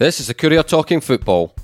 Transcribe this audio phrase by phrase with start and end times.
[0.00, 1.54] This is the Courier Talking Football.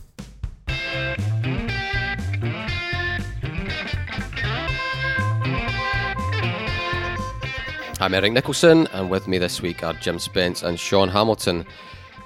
[7.98, 11.64] I'm Eric Nicholson, and with me this week are Jim Spence and Sean Hamilton.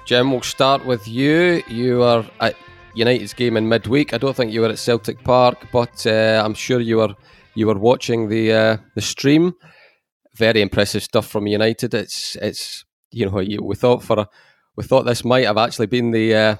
[0.05, 1.63] Jim, we'll start with you.
[1.69, 2.57] You were at
[2.93, 4.13] United's game in midweek.
[4.13, 7.15] I don't think you were at Celtic Park, but uh, I'm sure you were
[7.55, 9.53] you were watching the uh, the stream.
[10.35, 11.93] Very impressive stuff from United.
[11.93, 14.29] It's it's you know we thought for a
[14.75, 16.55] we thought this might have actually been the uh,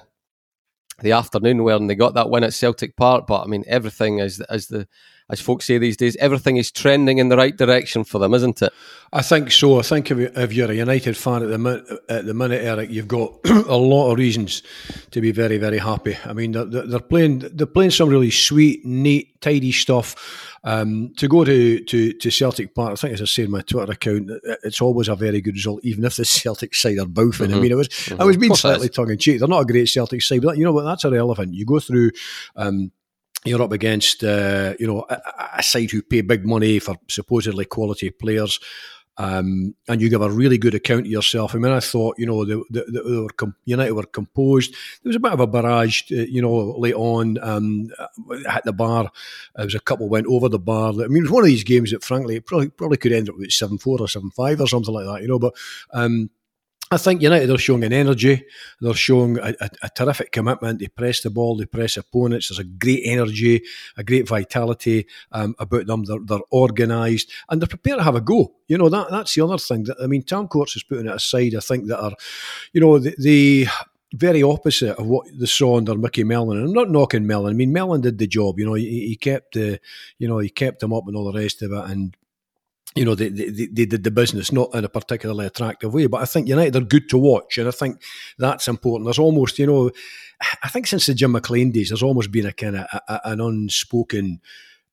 [1.00, 3.26] the afternoon when they got that win at Celtic Park.
[3.26, 4.86] But I mean, everything as as the
[5.30, 8.60] as folks say these days, everything is trending in the right direction for them, isn't
[8.60, 8.72] it?
[9.14, 9.78] I think so.
[9.78, 13.08] I think if, you're a United fan at the minute, at the minute, Eric, you've
[13.08, 14.62] got a lot of reasons
[15.10, 16.18] to be very, very happy.
[16.26, 20.51] I mean, they're, they're playing they're playing some really sweet, neat, tidy stuff.
[20.64, 23.62] Um, to go to, to, to Celtic Park, I think as I say in my
[23.62, 24.30] Twitter account,
[24.62, 27.48] it's always a very good result, even if the Celtic side are boofing.
[27.48, 27.54] Mm-hmm.
[27.54, 28.20] I mean, it was mm-hmm.
[28.20, 29.40] I was being slightly tongue in cheek.
[29.40, 30.84] They're not a great Celtic side, but you know what?
[30.84, 31.54] That's irrelevant.
[31.54, 32.10] You go through.
[32.56, 32.92] Um,
[33.44, 35.20] you're up against, uh, you know, a,
[35.56, 38.60] a, side who pay big money for supposedly quality players.
[39.18, 41.54] Um, and you give a really good account of yourself.
[41.54, 44.72] I mean, I thought, you know, they, they, they were com- United were composed.
[45.02, 47.88] There was a bit of a barrage, uh, you know, late on um,
[48.48, 49.10] at the bar.
[49.54, 50.92] There was a couple went over the bar.
[50.92, 53.36] I mean, it was one of these games that, frankly, probably probably could end up
[53.36, 55.38] with seven four or seven five or something like that, you know.
[55.38, 55.54] But
[55.92, 56.30] um,
[56.92, 58.44] I think United are showing an energy.
[58.82, 60.78] They're showing a, a, a, terrific commitment.
[60.78, 62.48] They press the ball, they press opponents.
[62.48, 63.62] There's a great energy,
[63.96, 66.04] a great vitality um, about them.
[66.04, 68.52] They're, they're organised and they're prepared to have a go.
[68.68, 69.84] You know that that's the other thing.
[69.84, 71.54] That, I mean, Tam Courts is putting it aside.
[71.54, 72.12] I think that are,
[72.74, 73.66] you know, the, the
[74.12, 76.58] very opposite of what they saw under Micky Mellon.
[76.58, 77.54] And I'm not knocking Mellon.
[77.54, 78.58] I mean, Mellon did the job.
[78.58, 79.80] You know, he, he kept the,
[80.18, 81.84] you know, he kept him up and all the rest of it.
[81.86, 82.14] And
[82.94, 86.06] you know, they, they, they, did the business not in a particularly attractive way.
[86.06, 88.02] But I think United are good to watch, and I think
[88.38, 89.06] that's important.
[89.06, 89.90] There's almost, you know,
[90.62, 93.40] I think since the Jim McLean days, there's almost been a kind of a, an
[93.40, 94.40] unspoken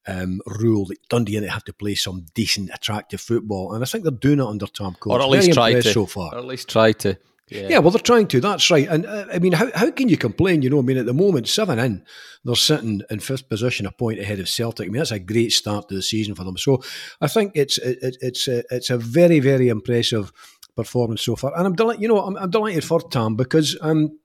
[0.07, 4.03] um, rule that Dundee United have to play some decent, attractive football, and I think
[4.03, 5.19] they're doing it under Tam Courts.
[5.19, 6.33] Or at least try to so far.
[6.33, 7.17] Or at least try to.
[7.49, 7.67] Yeah.
[7.69, 7.79] yeah.
[7.79, 8.39] well, they're trying to.
[8.39, 8.87] That's right.
[8.87, 10.61] And uh, I mean, how, how can you complain?
[10.61, 12.03] You know, I mean, at the moment, seven in,
[12.43, 14.87] they're sitting in fifth position, a point ahead of Celtic.
[14.87, 16.57] I mean, that's a great start to the season for them.
[16.57, 16.81] So
[17.21, 20.31] I think it's it, it's a, it's a very very impressive
[20.75, 21.57] performance so far.
[21.57, 22.01] And I'm delighted.
[22.01, 24.17] You know, I'm, I'm delighted for Tam because um,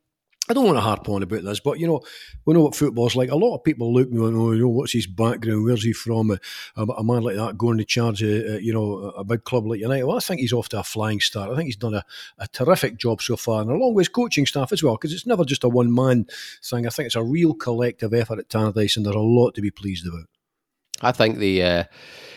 [0.47, 2.03] I don't want to harp on about this, but you know,
[2.44, 3.31] we know what football's like.
[3.31, 5.65] A lot of people look me and oh, you know, what's his background?
[5.65, 6.32] Where's he from?
[6.77, 9.81] A, a man like that going to charge, a, you know, a big club like
[9.81, 10.05] United.
[10.05, 11.50] Well, I think he's off to a flying start.
[11.50, 12.05] I think he's done a,
[12.38, 15.27] a terrific job so far, and along with his coaching staff as well, because it's
[15.27, 16.27] never just a one man
[16.62, 16.87] thing.
[16.87, 19.71] I think it's a real collective effort at Tannadice, and there's a lot to be
[19.71, 20.28] pleased about.
[21.00, 21.84] I think the, uh,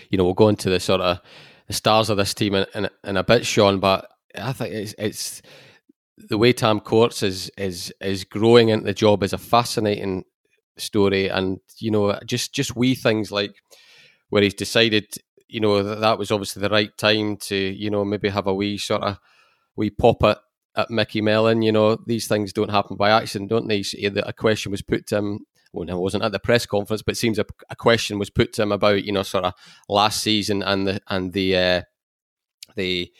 [0.09, 1.19] you know, we'll go into the sort of
[1.67, 4.95] the stars of this team in, in, in a bit, Sean, but I think it's
[4.97, 5.41] it's
[6.17, 10.23] the way Tam Courts is is is growing into the job is a fascinating
[10.77, 13.55] story, and you know, just just wee things like
[14.29, 15.15] where he's decided,
[15.47, 18.53] you know, that that was obviously the right time to, you know, maybe have a
[18.53, 19.19] wee sort of
[19.75, 20.39] wee pop at
[20.75, 21.61] at Micky Mellon.
[21.61, 23.83] You know, these things don't happen by accident, don't they?
[24.03, 25.39] A question was put to him.
[25.73, 28.29] Well, no, it wasn't at the press conference, but it seems a, a question was
[28.29, 29.53] put to him about, you know, sort of
[29.89, 31.81] last season and the and the uh,
[32.75, 33.11] the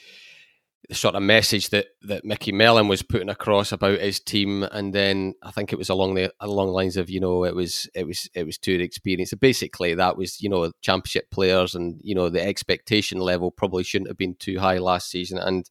[0.90, 4.94] the sort of message that that Micky Mellon was putting across about his team, and
[4.94, 7.90] then I think it was along the along the lines of you know it was
[7.94, 9.32] it was it was too experienced.
[9.32, 13.84] So basically, that was you know championship players, and you know the expectation level probably
[13.84, 15.38] shouldn't have been too high last season.
[15.38, 15.70] And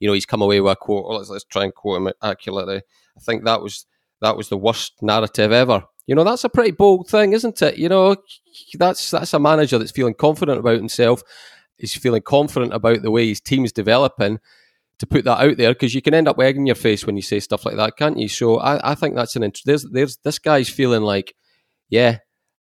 [0.00, 1.06] you know he's come away with a quote.
[1.10, 2.82] Let's let's try and quote him accurately.
[3.16, 3.86] I think that was
[4.20, 5.82] that was the worst narrative ever.
[6.06, 7.78] You know that's a pretty bold thing, isn't it?
[7.78, 8.16] You know
[8.74, 11.22] that's that's a manager that's feeling confident about himself
[11.78, 14.38] is feeling confident about the way his team's developing
[14.98, 17.22] to put that out there because you can end up egging your face when you
[17.22, 18.28] say stuff like that, can't you?
[18.28, 21.34] So I, I think that's an int- there's there's this guy's feeling like,
[21.88, 22.18] yeah,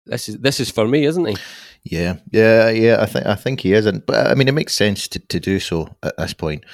[0.07, 1.37] this is this is for me, isn't he?
[1.85, 3.01] Yeah, yeah, yeah.
[3.01, 5.59] I think I think he isn't, but I mean, it makes sense to, to do
[5.61, 6.65] so at this point,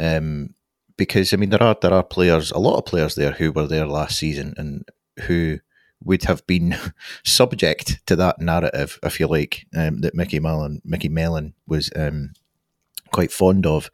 [0.00, 0.54] um,
[0.96, 3.66] because I mean, there are there are players, a lot of players there who were
[3.66, 4.88] there last season and
[5.26, 5.58] who
[6.02, 6.76] would have been
[7.24, 12.32] subject to that narrative, if you like, um, that Micky Mellon, Micky Mellon was um,
[13.12, 13.90] quite fond of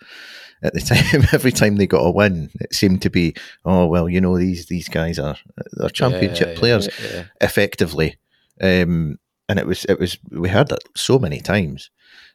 [0.63, 0.81] at the
[1.13, 1.27] time.
[1.33, 3.35] Every time they got a win, it seemed to be,
[3.65, 5.37] oh well, you know these these guys are
[5.73, 7.25] they're championship yeah, players, yeah, yeah.
[7.41, 8.17] effectively.
[8.61, 9.19] Um,
[9.49, 11.91] and it was it was we heard that so many times,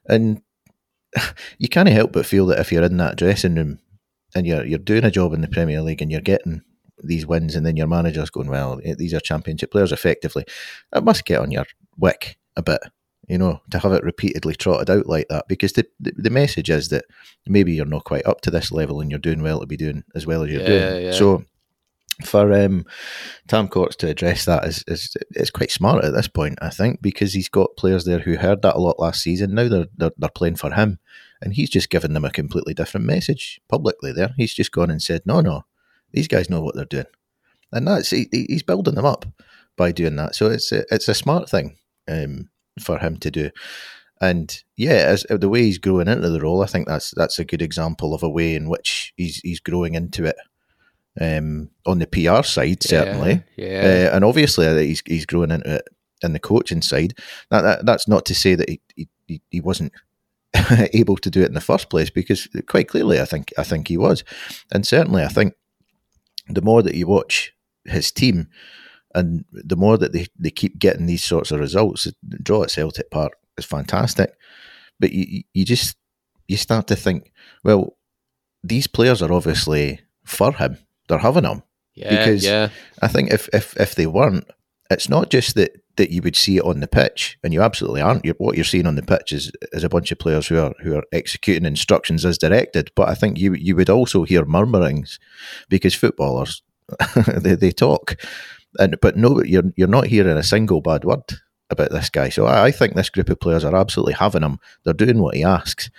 [0.07, 0.41] and
[1.57, 3.79] you can't help but feel that if you're in that dressing room
[4.35, 6.61] and you're you're doing a job in the Premier League and you're getting
[7.03, 10.45] these wins, and then your manager's going, well, eh, these are championship players, effectively.
[10.95, 11.65] It must get on your
[11.97, 12.81] wick a bit,
[13.27, 16.69] you know, to have it repeatedly trotted out like that, because the the, the message
[16.69, 17.05] is that
[17.47, 20.03] maybe you're not quite up to this level, and you're doing well to be doing
[20.15, 21.05] as well as you're yeah, doing.
[21.05, 21.11] Yeah.
[21.11, 21.43] So
[22.25, 22.85] for um,
[23.47, 27.01] Tam Courts to address that is, is is quite smart at this point, I think,
[27.01, 29.55] because he's got players there who heard that a lot last season.
[29.55, 30.99] Now they're they're, they're playing for him,
[31.41, 34.11] and he's just given them a completely different message publicly.
[34.11, 35.63] There, he's just gone and said, "No, no,
[36.11, 37.05] these guys know what they're doing,"
[37.71, 39.25] and that's he, he's building them up
[39.77, 40.35] by doing that.
[40.35, 41.77] So it's a, it's a smart thing
[42.07, 43.49] um, for him to do.
[44.21, 47.45] And yeah, as the way he's growing into the role, I think that's that's a
[47.45, 50.35] good example of a way in which he's he's growing into it
[51.19, 53.43] um, on the PR side, certainly.
[53.55, 53.67] Yeah.
[53.67, 54.09] yeah.
[54.09, 55.87] Uh, and obviously, uh, he's, he's growing into it
[56.21, 57.17] in the coaching side.
[57.49, 59.93] That, that That's not to say that he, he, he wasn't
[60.93, 63.87] able to do it in the first place, because quite clearly, I think I think
[63.87, 64.23] he was.
[64.71, 65.53] And certainly, I think
[66.49, 67.53] the more that you watch
[67.85, 68.47] his team,
[69.15, 72.71] and the more that they, they keep getting these sorts of results, the draw at
[72.71, 74.35] Celtic Park is fantastic.
[74.99, 75.97] But you, you just
[76.47, 77.31] you start to think,
[77.63, 77.97] well,
[78.63, 80.77] these players are obviously for him
[81.09, 81.63] they're having him.
[81.95, 82.69] Yeah, because yeah.
[83.01, 84.49] I think if, if if they weren't,
[84.89, 88.01] it's not just that that you would see it on the pitch, and you absolutely
[88.01, 88.23] aren't.
[88.23, 90.73] You're, what you're seeing on the pitch is, is a bunch of players who are
[90.81, 92.91] who are executing instructions as directed.
[92.95, 95.19] But I think you you would also hear murmurings
[95.67, 96.63] because footballers
[97.37, 98.15] they, they talk,
[98.79, 101.23] and but no, you're you're not hearing a single bad word
[101.69, 102.29] about this guy.
[102.29, 104.59] So I, I think this group of players are absolutely having him.
[104.83, 105.89] They're doing what he asks,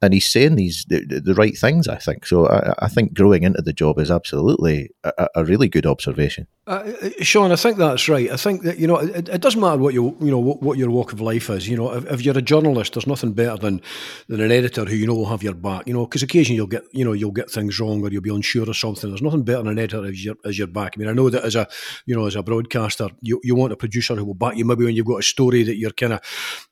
[0.00, 1.88] and he's saying these the, the, right things.
[1.88, 2.46] I think so.
[2.46, 6.46] I, I, think growing into the job is absolutely a, a really good observation.
[6.68, 8.30] Uh, uh, Sean, I think that's right.
[8.30, 10.76] I think that you know it, it doesn't matter what you you know what, what,
[10.76, 11.66] your walk of life is.
[11.66, 13.80] You know, if, if, you're a journalist, there's nothing better than
[14.28, 15.86] than an editor who you know will have your back.
[15.86, 18.34] You know, because occasionally you'll get you know you'll get things wrong or you'll be
[18.34, 19.08] unsure of something.
[19.08, 20.92] There's nothing better than an editor as your as your back.
[20.94, 21.66] I mean, I know that as a
[22.04, 24.66] you know as a broadcaster, you, you want a producer who will back you.
[24.66, 26.20] Maybe when you've got a story that you're kind of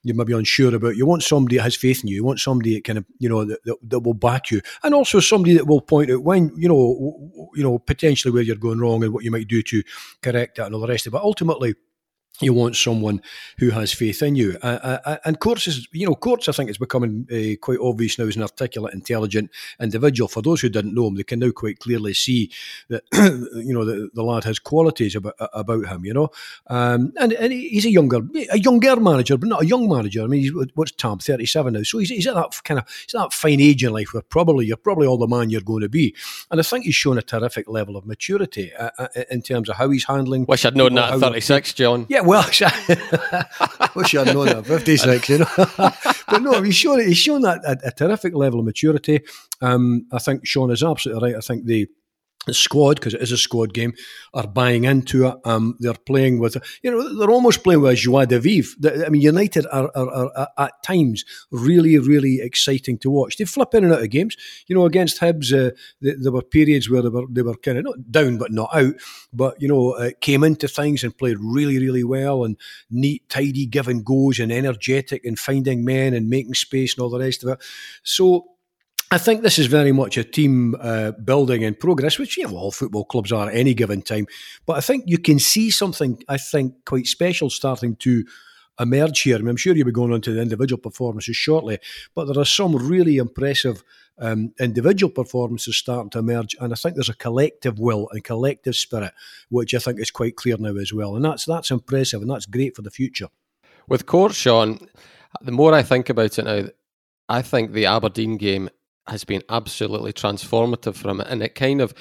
[0.02, 2.16] you may be unsure about, you want somebody that has faith in you.
[2.16, 4.94] You want somebody that kind of you know that, that, that will back you, and
[4.94, 8.78] also somebody that will point out when you know you know potentially where you're going
[8.78, 9.82] wrong and what you might do to
[10.22, 11.16] correct that and all the rest of it.
[11.16, 11.74] But ultimately,
[12.40, 13.22] you want someone
[13.58, 14.58] who has faith in you.
[14.62, 18.18] Uh, uh, and Courts is, you know, Courts, I think, is becoming uh, quite obvious
[18.18, 19.50] now as an articulate, intelligent
[19.80, 20.28] individual.
[20.28, 22.50] For those who didn't know him, they can now quite clearly see
[22.88, 23.02] that,
[23.54, 26.28] you know, the, the lad has qualities about about him, you know.
[26.68, 30.22] Um, and, and he's a younger, a younger manager, but not a young manager.
[30.22, 31.82] I mean, he's, what's Tam, 37 now.
[31.82, 34.22] So he's, he's at that kind of, he's at that fine age in life where
[34.22, 36.14] probably you're probably all the man you're going to be.
[36.50, 39.76] And I think he's shown a terrific level of maturity uh, uh, in terms of
[39.76, 40.46] how he's handling.
[40.46, 42.06] Wish I'd known that at 36, John.
[42.08, 45.46] Yeah, well, I wish I'd known that 56, you know.
[46.28, 49.20] but no, he's shown, he's shown that a, a terrific level of maturity.
[49.60, 51.38] Um, I think Sean is absolutely right.
[51.38, 51.88] I think the
[52.46, 53.92] the squad, because it is a squad game,
[54.32, 55.34] are buying into it.
[55.44, 59.04] Um, they're playing with, you know, they're almost playing with joie de vivre.
[59.04, 63.36] I mean, United are, are, are, at times really, really exciting to watch.
[63.36, 64.36] They flip in and out of games.
[64.68, 67.84] You know, against Hibs, uh, there were periods where they were they were kind of
[67.84, 68.94] not down but not out,
[69.32, 72.56] but you know, uh, came into things and played really, really well and
[72.90, 77.18] neat, tidy, giving goes and energetic and finding men and making space and all the
[77.18, 77.62] rest of it.
[78.02, 78.55] So
[79.10, 82.56] I think this is very much a team uh, building in progress, which you know,
[82.56, 84.26] all football clubs are at any given time.
[84.66, 88.24] But I think you can see something, I think, quite special starting to
[88.80, 89.36] emerge here.
[89.36, 91.78] I mean, I'm sure you'll be going on to the individual performances shortly,
[92.14, 93.84] but there are some really impressive
[94.18, 98.74] um, individual performances starting to emerge, and I think there's a collective will and collective
[98.74, 99.12] spirit,
[99.50, 102.46] which I think is quite clear now as well, and that's that's impressive and that's
[102.46, 103.28] great for the future.
[103.88, 104.88] With Court, Sean,
[105.42, 106.68] the more I think about it now,
[107.28, 108.70] I think the Aberdeen game
[109.08, 111.94] has been absolutely transformative for him, and it kind of.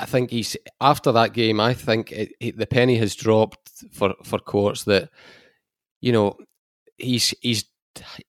[0.00, 1.58] I think he's after that game.
[1.58, 5.10] I think it, it, the penny has dropped for for Courts that
[6.00, 6.36] you know
[6.98, 7.64] he's he's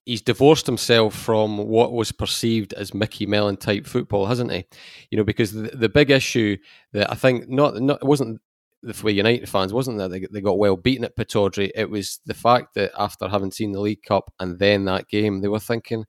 [0.05, 4.65] he's divorced himself from what was perceived as Micky Mellon type football, hasn't he?
[5.11, 6.57] You know, because the, the big issue
[6.93, 8.41] that I think not not it wasn't
[8.81, 11.71] the way United fans wasn't that they, they got well beaten at Pittodrie.
[11.75, 15.41] It was the fact that after having seen the League Cup and then that game,
[15.41, 16.05] they were thinking,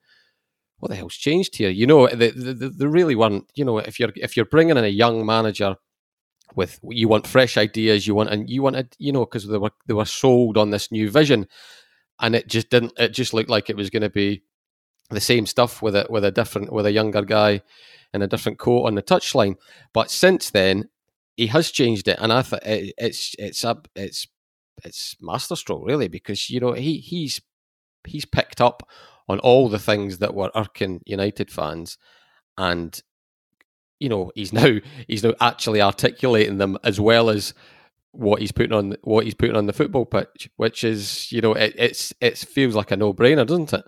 [0.81, 1.71] what the hell's changed here?
[1.71, 3.51] You know, they, they, really weren't.
[3.55, 5.77] You know, if you're if you're bringing in a young manager
[6.57, 9.73] with you want fresh ideas, you want and you wanted, you know, because they were
[9.87, 11.47] they were sold on this new vision,
[12.19, 12.95] and it just didn't.
[12.99, 14.43] It just looked like it was going to be
[15.11, 17.63] the same stuff with a with a different with a younger guy
[18.15, 19.57] in a different coat on the touchline.
[19.93, 20.89] But since then,
[21.37, 24.27] he has changed it, and I think it, it's it's up it's
[24.83, 27.43] it's masterstroke really because you know he he's
[28.07, 28.89] he's picked up
[29.31, 31.97] on all the things that were irking United fans,
[32.59, 33.01] and
[33.99, 37.55] you know he's now he's now actually articulating them as well as
[38.13, 41.55] what he's putting on what he's putting on the football pitch, which is you know
[41.55, 43.85] it, it's it feels like a no brainer, doesn't it?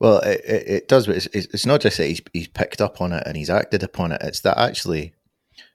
[0.00, 3.12] Well, it, it, does, but it's, it's not just that he's he's picked up on
[3.12, 4.22] it and he's acted upon it.
[4.22, 5.12] It's that actually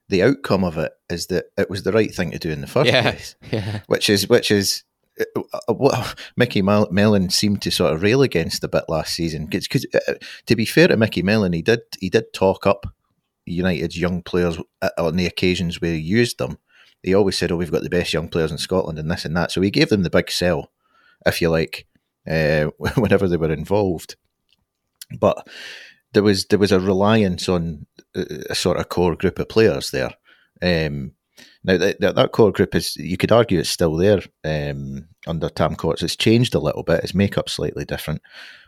[0.10, 2.68] the outcome of it is that it was the right thing to do in the
[2.68, 3.82] first Yeah, place, yeah.
[3.86, 4.84] which is which is
[5.68, 9.46] what Micky Mel- Mellon seemed to sort of rail against a bit last season.
[9.48, 10.14] Because uh,
[10.46, 12.86] to be fair to Micky Mellon, he did he did talk up
[13.46, 16.58] United's young players uh, on the occasions where he used them.
[17.04, 19.36] He always said, "Oh, we've got the best young players in Scotland and this and
[19.38, 20.72] that." So he gave them the big sell,
[21.26, 21.88] if you like,
[22.30, 24.16] uh, whenever they were involved.
[25.18, 25.48] But
[26.14, 27.86] there was there was a reliance on
[28.16, 30.12] a sort of core group of players there.
[30.62, 31.14] Um,
[31.64, 35.76] now that, that core group is, you could argue, it's still there um, under Tam
[35.76, 36.02] Courts.
[36.04, 37.04] It's changed a little bit.
[37.04, 38.22] Its makeup slightly different.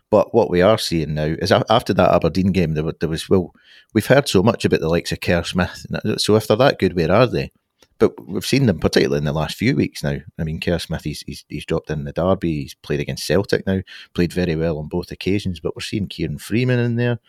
[0.09, 3.55] But what we are seeing now is after that Aberdeen game, there, there was well,
[3.93, 5.85] we've heard so much about the likes of Kerr Smith.
[6.17, 7.51] So if they're that good, where are they?
[8.01, 10.17] But we've seen them particularly in the last few weeks now.
[10.39, 12.63] I mean, Kerr Smith, he's, he's, he's dropped in the derby.
[12.63, 13.81] He's played against Celtic now,
[14.15, 15.59] played very well on both occasions.
[15.59, 17.19] But we're seeing Kieran Freeman in there.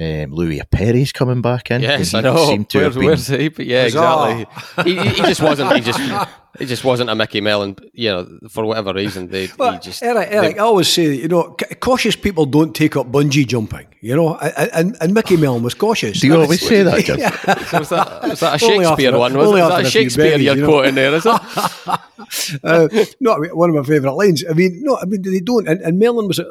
[0.00, 1.82] Um, Louis Appere's coming back in.
[1.82, 2.34] Yes, I know.
[2.72, 3.04] Where's, been...
[3.04, 3.48] where's he?
[3.48, 4.46] But yeah, exactly.
[4.84, 5.74] he, he, just wasn't.
[5.74, 5.98] He just
[6.58, 7.76] he just wasn't a Micky Mellon.
[7.92, 9.48] You know, for whatever reason, they.
[9.58, 13.10] Well, just, Eric, Eric, they, I always say you know, cautious people don't take up
[13.10, 13.86] bungee jumping.
[14.00, 16.20] You know, and, and Micky Mellon was cautious.
[16.20, 17.18] Do you always say that, Jim?
[17.18, 17.30] yeah.
[17.78, 19.36] was, that, was that a Shakespeare one?
[19.36, 20.68] Was, was that a Shakespeare berries, you're you know?
[20.68, 21.14] quoting there?
[21.14, 22.60] Is it?
[22.62, 22.88] uh,
[23.18, 24.44] no, one of my favourite lines.
[24.48, 25.66] I mean, no, I mean they don't.
[25.66, 26.44] And, and Mellon was a,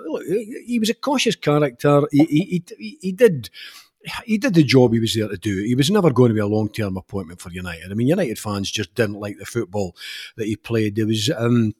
[0.65, 2.01] he was a cautious character.
[2.11, 3.49] He he, he, he did
[4.25, 5.63] he did the job he was there to do.
[5.63, 7.91] He was never going to be a long term appointment for United.
[7.91, 9.95] I mean, United fans just didn't like the football
[10.35, 10.95] that he played.
[10.95, 11.29] There was.
[11.35, 11.73] Um,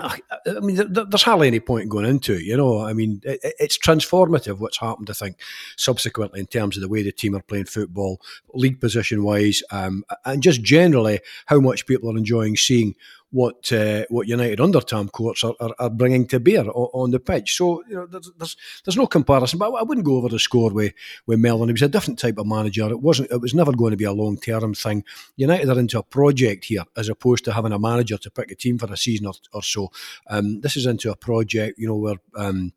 [0.00, 0.20] I
[0.60, 2.84] mean, there's hardly any point going into it, you know.
[2.84, 5.40] I mean, it's transformative what's happened, I think,
[5.76, 8.20] subsequently in terms of the way the team are playing football,
[8.54, 12.94] league position wise, um, and just generally how much people are enjoying seeing
[13.30, 17.10] what uh, what United under Tam Courts are, are, are, bringing to bear on, on,
[17.10, 17.56] the pitch.
[17.56, 19.58] So you know, there's, there's, there's no comparison.
[19.58, 20.94] But I wouldn't go over the score with
[21.26, 21.68] with Mellon.
[21.68, 22.88] He was a different type of manager.
[22.88, 23.30] It wasn't.
[23.30, 25.04] It was never going to be a long term thing.
[25.36, 28.54] United are into a project here as opposed to having a manager to pick a
[28.54, 29.90] team for a season or, or so.
[30.28, 31.78] Um, this is into a project.
[31.78, 32.16] You know where.
[32.34, 32.72] Um,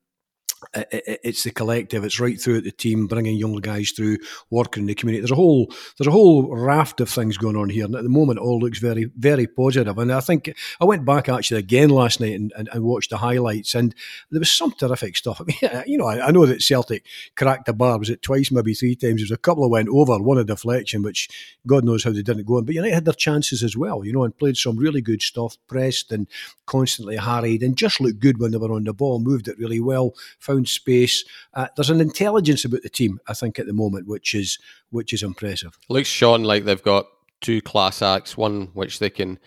[0.74, 2.03] it's the collective.
[2.03, 4.18] It's right through the team, bringing young guys through,
[4.50, 5.22] working in the community.
[5.22, 8.10] There's a whole there's a whole raft of things going on here, and at the
[8.10, 9.98] moment, it all looks very very positive.
[9.98, 13.18] And I think I went back actually again last night and, and, and watched the
[13.18, 13.96] highlights, and
[14.30, 15.41] there was some terrific stuff.
[15.41, 17.98] I mean, you know, I, I, know that Celtic cracked the bar.
[17.98, 19.22] Was it twice, maybe three times?
[19.22, 21.27] There was a couple of went over, one a deflection, which
[21.65, 22.65] God knows how they didn't go in.
[22.65, 25.58] But United had their chances as well, you know, and played some really good stuff,
[25.68, 26.27] pressed and
[26.68, 29.80] constantly harried, and just looked good when they were on the ball, moved it really
[29.80, 30.13] well
[30.51, 31.24] found space.
[31.53, 34.58] Uh, there's an intelligence about the team, I think, at the moment, which is
[34.89, 35.77] which is impressive.
[35.89, 37.05] Looks Sean like they've got
[37.41, 39.39] two class acts, one which they can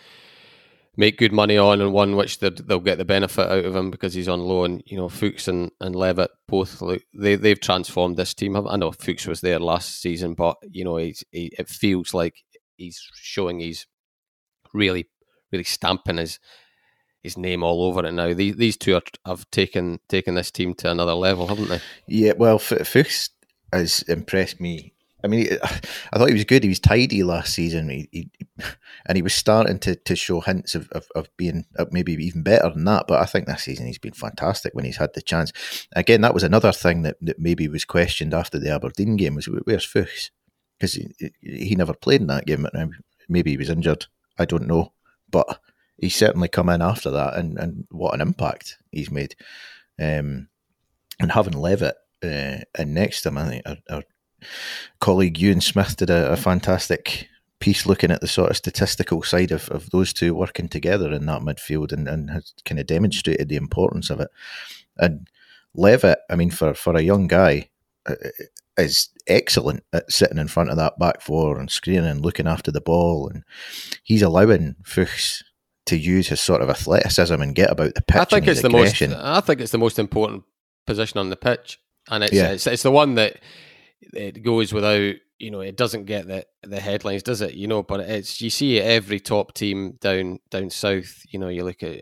[0.96, 4.14] make good money on, and one which they'll get the benefit out of him because
[4.14, 4.82] he's on loan.
[4.86, 6.82] You know, Fuchs and, and Levitt both
[7.14, 8.56] they they've transformed this team.
[8.56, 12.36] I know Fuchs was there last season, but you know, he, it feels like
[12.76, 13.86] he's showing he's
[14.72, 15.06] really
[15.52, 16.40] really stamping his
[17.24, 18.32] his name all over it now.
[18.32, 21.80] These, these two are, have taken taken this team to another level, haven't they?
[22.06, 23.30] Yeah, well, Fuchs
[23.72, 24.92] has impressed me.
[25.24, 26.62] I mean, I thought he was good.
[26.62, 28.30] He was tidy last season, he, he,
[29.06, 32.70] and he was starting to, to show hints of, of, of, being maybe even better
[32.70, 33.06] than that.
[33.08, 35.52] But I think this season he's been fantastic when he's had the chance.
[35.96, 39.46] Again, that was another thing that, that maybe was questioned after the Aberdeen game was
[39.46, 40.30] where's Fuchs
[40.78, 41.08] because he,
[41.40, 42.66] he never played in that game.
[43.28, 44.06] Maybe he was injured.
[44.38, 44.92] I don't know,
[45.30, 45.60] but
[45.98, 49.34] he's certainly come in after that, and, and what an impact he's made.
[49.98, 50.48] Um,
[51.20, 54.02] and having Levitt uh, in next to him, I think our, our
[55.00, 57.28] colleague Ewan Smith did a, a, fantastic
[57.60, 61.24] piece looking at the sort of statistical side of, of those two working together in
[61.26, 64.28] that midfield and, and has kind of demonstrated the importance of it.
[64.98, 65.28] And
[65.74, 67.70] Levitt, I mean, for, for a young guy,
[68.06, 68.16] uh,
[68.76, 72.70] is excellent at sitting in front of that back four and screening and looking after
[72.70, 73.28] the ball.
[73.28, 73.44] And
[74.02, 75.44] he's allowing Fuchs
[75.86, 78.16] to use his sort of athleticism and get about the pitch.
[78.16, 79.10] I think it's the aggression.
[79.10, 79.22] most.
[79.22, 80.44] I think it's the most important
[80.86, 81.78] position on the pitch,
[82.10, 82.52] and it's yeah.
[82.52, 83.38] it's, it's the one that
[84.12, 85.14] it goes without.
[85.38, 87.54] You know, it doesn't get the the headlines, does it?
[87.54, 91.22] You know, but it's you see every top team down down south.
[91.28, 92.00] You know, you look at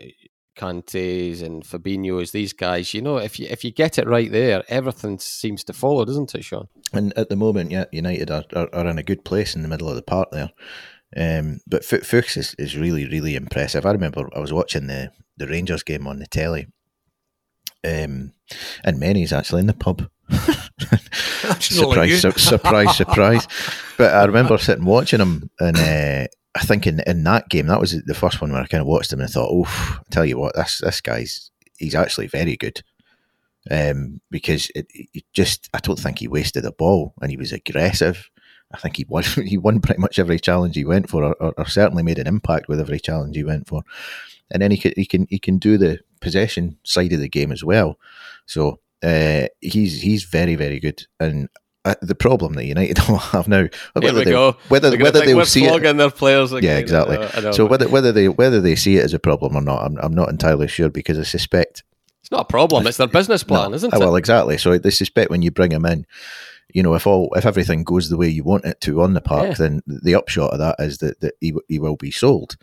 [0.55, 4.63] Kantes and Fabinho's, these guys, you know, if you if you get it right there,
[4.67, 6.67] everything seems to follow, doesn't it, Sean?
[6.91, 9.67] And at the moment, yeah, United are, are, are in a good place in the
[9.67, 10.51] middle of the park there.
[11.15, 13.85] Um, but Fuchs is, is really, really impressive.
[13.85, 16.67] I remember I was watching the, the Rangers game on the telly,
[17.83, 18.33] um,
[18.83, 20.09] and Manny's actually in the pub.
[21.59, 23.47] surprise, su- surprise, surprise.
[23.97, 27.79] But I remember sitting watching him, and uh, I think in, in that game, that
[27.79, 30.03] was the first one where I kind of watched him and I thought, oh, I
[30.09, 32.81] tell you what, this this guy's he's actually very good.
[33.71, 37.53] Um, because it, it just, I don't think he wasted a ball, and he was
[37.53, 38.29] aggressive
[38.73, 39.23] I think he won.
[39.45, 42.67] He won pretty much every challenge he went for, or, or, certainly made an impact
[42.67, 43.83] with every challenge he went for.
[44.51, 47.51] And then he can he can he can do the possession side of the game
[47.51, 47.97] as well.
[48.45, 51.05] So uh, he's he's very very good.
[51.19, 51.49] And
[51.85, 54.55] uh, the problem that United will have now, whether we they, go.
[54.69, 56.51] whether whether they will see it, their players.
[56.51, 56.71] Again.
[56.71, 57.17] Yeah, exactly.
[57.17, 59.83] I know, so whether whether they whether they see it as a problem or not,
[59.83, 61.83] I'm I'm not entirely sure because I suspect
[62.21, 62.87] it's not a problem.
[62.87, 63.99] It's their business plan, no, isn't it?
[63.99, 64.57] Well, exactly.
[64.57, 66.05] So they suspect when you bring him in,
[66.73, 69.21] you know, if all if everything goes the way you want it to on the
[69.21, 69.53] park, yeah.
[69.53, 72.57] then the upshot of that is that, that he, he will be sold.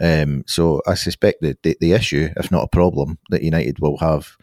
[0.00, 3.98] Um, so I suspect that the, the issue, if not a problem, that United will
[3.98, 4.36] have,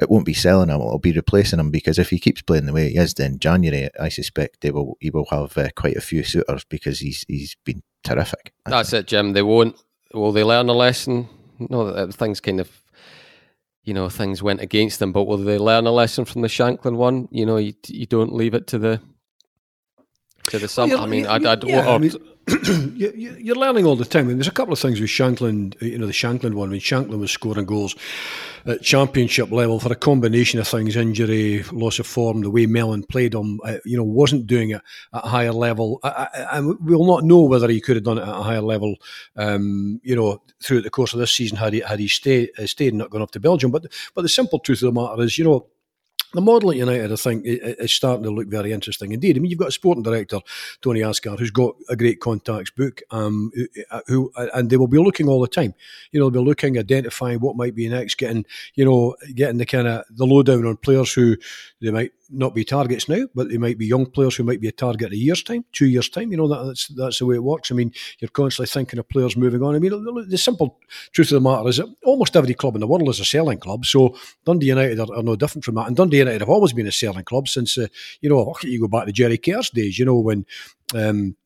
[0.00, 2.72] it won't be selling him; it'll be replacing him because if he keeps playing the
[2.72, 6.00] way he is, then January I suspect they will he will have uh, quite a
[6.00, 8.54] few suitors because he's he's been terrific.
[8.64, 9.34] That's it, Jim.
[9.34, 9.76] They won't.
[10.14, 11.28] Will they learn a lesson?
[11.58, 12.70] No, that things kind of
[13.84, 15.12] you know things went against them.
[15.12, 17.28] But will they learn a lesson from the Shankland one?
[17.30, 19.00] You know, you you don't leave it to the
[20.48, 20.94] to the summer.
[20.94, 22.12] Well, I mean, I, I, yeah, or, I mean,
[22.96, 24.24] you're learning all the time.
[24.24, 26.80] I mean, there's a couple of things with Shankland, you know, the Shankland one, when
[26.80, 27.94] Shankland was scoring goals
[28.66, 33.04] at championship level for a combination of things, injury, loss of form, the way Mellon
[33.04, 34.82] played him, uh, you know, wasn't doing it
[35.14, 36.00] at a higher level.
[36.02, 38.96] And we'll not know whether he could have done it at a higher level,
[39.36, 42.66] um, you know, throughout the course of this season had he, had he stayed, uh,
[42.66, 43.70] stayed and not gone up to Belgium.
[43.70, 45.66] But, but the simple truth of the matter is, you know,
[46.32, 49.36] the model at United, I think, is starting to look very interesting indeed.
[49.36, 50.40] I mean, you've got a sporting director,
[50.80, 53.50] Tony Asghar, who's got a great contacts book, um,
[54.06, 55.74] who, and they will be looking all the time.
[56.12, 59.66] You know, they'll be looking, identifying what might be next, getting, you know, getting the
[59.66, 61.36] kind of the lowdown on players who
[61.80, 64.68] they might not be targets now, but they might be young players who might be
[64.68, 66.30] a target in a year's time, two years' time.
[66.30, 67.70] You know, that, that's that's the way it works.
[67.70, 69.74] I mean, you're constantly thinking of players moving on.
[69.74, 70.78] I mean, the, the simple
[71.12, 73.58] truth of the matter is that almost every club in the world is a selling
[73.58, 73.84] club.
[73.84, 75.88] So Dundee United are, are no different from that.
[75.88, 77.88] And Dundee United have always been a selling club since, uh,
[78.20, 80.46] you know, you go back to Jerry Kerr's days, you know, when.
[80.92, 81.36] Um,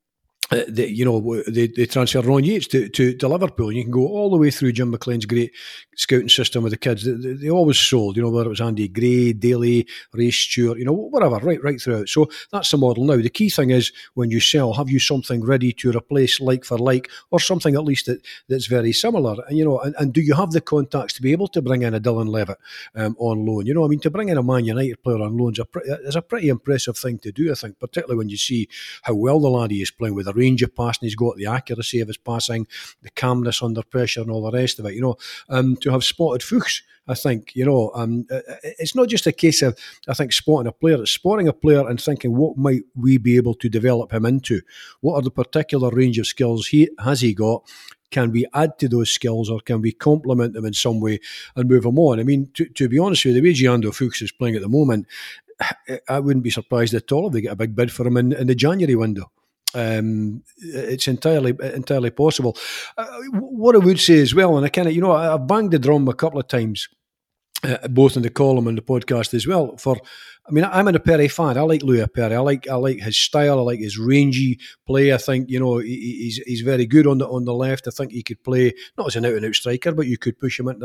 [0.51, 3.73] uh, they, you know, they, they transfer Ron Yeats to, to, to Liverpool.
[3.73, 5.53] You can go all the way through Jim McLean's great
[5.97, 7.05] scouting system with the kids.
[7.05, 10.85] They, they, always sold, you know, whether it was Andy Gray, Daly, Ray Stewart, you
[10.85, 12.09] know, whatever, right, right throughout.
[12.09, 13.17] So that's the model now.
[13.17, 16.77] The key thing is when you sell, have you something ready to replace like for
[16.77, 20.21] like, or something at least that, that's very similar, and you know, and, and do
[20.21, 22.59] you have the contacts to be able to bring in a Dylan Levitt
[22.95, 23.67] um, on loan?
[23.67, 26.19] You know, I mean, to bring in a Man United player on loan is a,
[26.19, 27.51] a pretty impressive thing to do.
[27.51, 28.69] I think, particularly when you see
[29.03, 32.09] how well the laddie is playing with range of passing he's got, the accuracy of
[32.09, 32.67] his passing,
[33.03, 34.95] the calmness under pressure, and all the rest of it.
[34.95, 35.17] You know,
[35.49, 38.27] um, to have spotted Fuchs, I think, you know, um,
[38.63, 41.87] it's not just a case of, I think, spotting a player, it's spotting a player
[41.87, 44.63] and thinking, what might we be able to develop him into?
[45.01, 47.63] What are the particular range of skills he has he got?
[48.11, 51.19] Can we add to those skills or can we complement them in some way
[51.57, 52.21] and move them on?
[52.21, 54.63] I mean, to, to be honest with you, the way Jeando Fuchs is playing at
[54.63, 55.07] the moment,
[56.09, 58.33] I wouldn't be surprised at all if they get a big bid for him in,
[58.33, 59.31] in the January window.
[59.75, 62.57] Um, it's entirely entirely possible.
[62.97, 65.47] Uh, what I would say as well, and I kind of you know I, have
[65.47, 66.89] banged the drum a couple of times,
[67.63, 69.97] uh, both in the column and the podcast as well, for
[70.47, 71.57] I mean, I'm an Perry fan.
[71.57, 72.35] I like Louis Appere.
[72.35, 73.59] I like I like his style.
[73.59, 75.15] I like his rangy play.
[75.15, 77.89] I think you know he, he's he's very good on the on the left.
[77.89, 80.39] I think he could play not as an out and out striker, but you could
[80.39, 80.81] push him into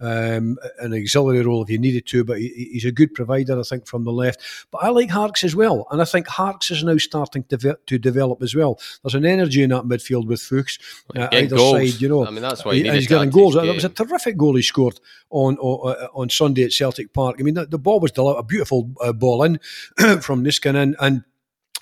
[0.00, 2.24] that um, an auxiliary role if you needed to.
[2.24, 4.42] But he, he's a good provider, I think, from the left.
[4.70, 7.98] But I like Harkes as well, and I think Harkes is now starting to to
[7.98, 8.78] develop as well.
[9.02, 10.78] There's an energy in that midfield with Fuchs
[11.16, 11.92] uh, either goals.
[11.92, 12.02] side.
[12.02, 13.54] You know, I mean that's why he, he's getting goals.
[13.54, 17.36] That was a terrific goal he scored on on, on Sunday at Celtic Park.
[17.40, 19.58] I mean, the, the ball was a beautiful uh, ball in
[20.20, 21.24] from Niskanen and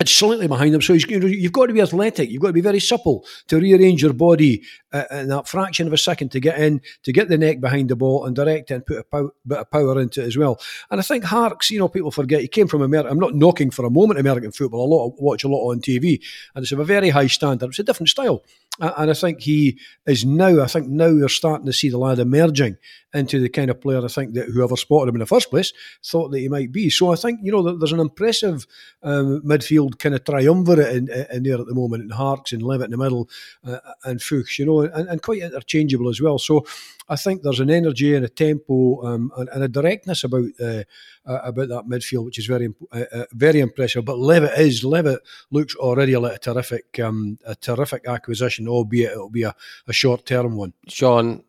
[0.01, 0.81] it's slightly behind him.
[0.81, 2.31] So you know, you've got to be athletic.
[2.31, 5.99] You've got to be very supple to rearrange your body in that fraction of a
[5.99, 8.87] second to get in, to get the neck behind the ball and direct it and
[8.87, 10.61] put a pow- bit of power into it as well.
[10.91, 13.11] And I think Harkes, you know, people forget he came from America.
[13.11, 14.87] I'm not knocking for a moment American football.
[14.87, 16.21] A lot, watch a lot on TV,
[16.55, 17.69] and it's of a very high standard.
[17.69, 18.43] It's a different style,
[18.81, 20.63] and I think he is now.
[20.63, 22.79] I think now we're starting to see the lad emerging
[23.15, 25.73] into the kind of player I think that whoever spotted him in the first place
[26.05, 26.91] thought that he might be.
[26.91, 28.67] So I think you know there's an impressive
[29.03, 32.87] um, midfield kind of triumvirate in, in, there at the moment, in Harkes and Levitt
[32.87, 33.29] in the middle,
[33.65, 36.39] uh, and Fuchs, you know, and, and, quite interchangeable as well.
[36.39, 36.67] So
[37.09, 40.85] I think there's an energy and a tempo um, and, and, a directness about uh,
[41.27, 44.05] uh, about that midfield, which is very uh, uh, very impressive.
[44.05, 49.31] But Levitt is Levitt looks already like a terrific um, a terrific acquisition, albeit it'll
[49.31, 49.55] be a,
[49.87, 50.73] a short term one.
[50.89, 51.45] Sean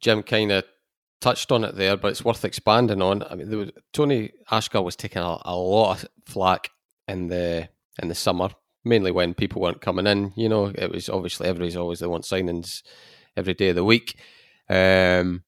[0.00, 0.64] Jim kind of
[1.20, 3.22] touched on it there, but it's worth expanding on.
[3.24, 6.70] I mean, was, Tony Asghar was taking a, a, lot of flack
[7.06, 7.68] in the
[8.00, 8.50] in the summer,
[8.84, 10.32] mainly when people weren't coming in.
[10.36, 12.82] You know, it was obviously everybody's always the one signings
[13.36, 14.18] every day of the week.
[14.68, 15.44] Um,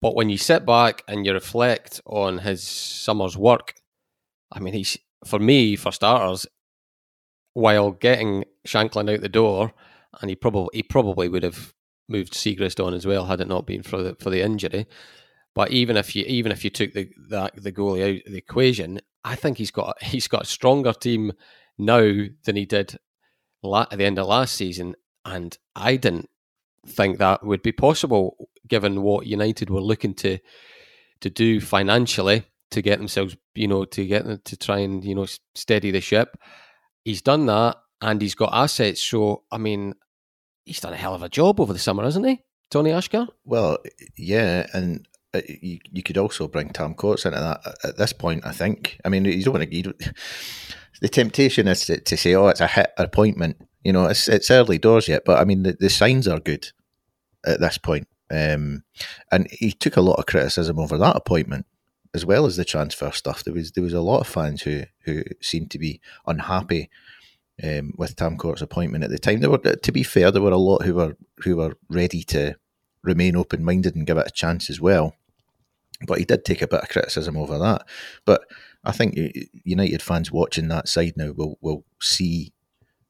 [0.00, 3.74] but when you sit back and you reflect on his summer's work,
[4.52, 6.46] I mean, he's for me, for starters,
[7.54, 9.72] while getting Shankland out the door,
[10.20, 11.74] and he probably he probably would have
[12.08, 14.86] moved Siegrist on as well had it not been for the for the injury.
[15.54, 17.10] But even if you even if you took the
[17.56, 21.32] the goalie out of the equation, I think he's got he's got a stronger team
[21.78, 22.98] now than he did
[23.64, 26.28] at the end of last season, and I didn't
[26.86, 30.38] think that would be possible given what United were looking to
[31.20, 35.14] to do financially to get themselves, you know, to get them to try and you
[35.14, 36.36] know steady the ship.
[37.04, 39.02] He's done that, and he's got assets.
[39.02, 39.94] So I mean,
[40.64, 43.28] he's done a hell of a job over the summer, hasn't he, Tony Asghar?
[43.44, 43.78] Well,
[44.16, 48.46] yeah, and uh, you, you could also bring Tam Courts into that at this point.
[48.46, 49.00] I think.
[49.04, 49.94] I mean, you don't want to.
[51.00, 54.50] The temptation is to, to, say, "Oh, it's a hit appointment." You know, it's it's
[54.50, 56.70] early doors yet, but I mean, the, the signs are good
[57.46, 58.08] at this point.
[58.30, 58.84] Um,
[59.32, 61.66] and he took a lot of criticism over that appointment,
[62.14, 63.44] as well as the transfer stuff.
[63.44, 66.90] There was there was a lot of fans who who seemed to be unhappy
[67.62, 69.40] um, with Tam Court's appointment at the time.
[69.40, 72.56] There were, to be fair, there were a lot who were who were ready to
[73.02, 75.14] remain open minded and give it a chance as well.
[76.06, 77.86] But he did take a bit of criticism over that.
[78.24, 78.42] But
[78.88, 79.18] I think
[79.64, 82.52] United fans watching that side now will will see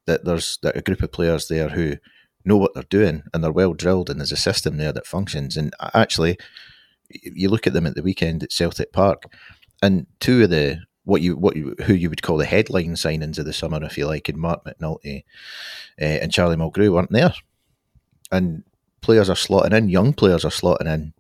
[0.07, 1.97] that there's that a group of players there who
[2.45, 5.57] know what they're doing and they're well drilled and there's a system there that functions.
[5.57, 6.37] And actually,
[7.11, 9.25] you look at them at the weekend at Celtic Park,
[9.81, 13.39] and two of the what you what you who you would call the headline signings
[13.39, 15.23] of the summer, if you like, in Marc McNulty
[16.01, 17.35] uh, and Charlie Mulgrew weren't there,
[18.33, 18.65] and
[19.01, 21.13] players are slotting in, young players are slotting in,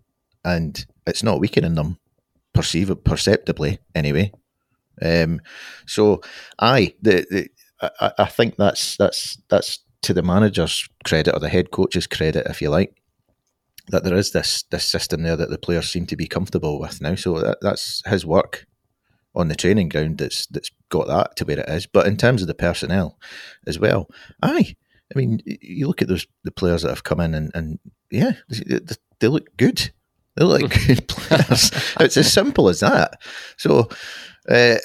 [0.44, 1.98] and it's not weakening them,
[2.52, 4.32] perceive perceptibly anyway.
[5.02, 5.40] Um,
[5.86, 6.20] so,
[6.58, 7.48] I the, the
[8.00, 12.46] I, I think that's that's that's to the manager's credit or the head coach's credit,
[12.46, 12.94] if you like,
[13.88, 17.00] that there is this this system there that the players seem to be comfortable with
[17.00, 17.14] now.
[17.14, 18.66] So that, that's his work
[19.34, 21.86] on the training ground that's that's got that to where it is.
[21.86, 23.18] But in terms of the personnel
[23.66, 24.08] as well,
[24.42, 24.76] aye.
[25.14, 27.78] I mean, you look at those the players that have come in, and, and
[28.10, 29.90] yeah, they, they look good.
[30.38, 31.72] They look like good players.
[31.98, 33.20] it's as simple as that.
[33.56, 33.88] So,
[34.48, 34.76] uh,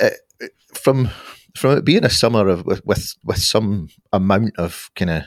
[0.73, 1.09] from
[1.55, 5.23] from it being a summer of with with, with some amount of kind of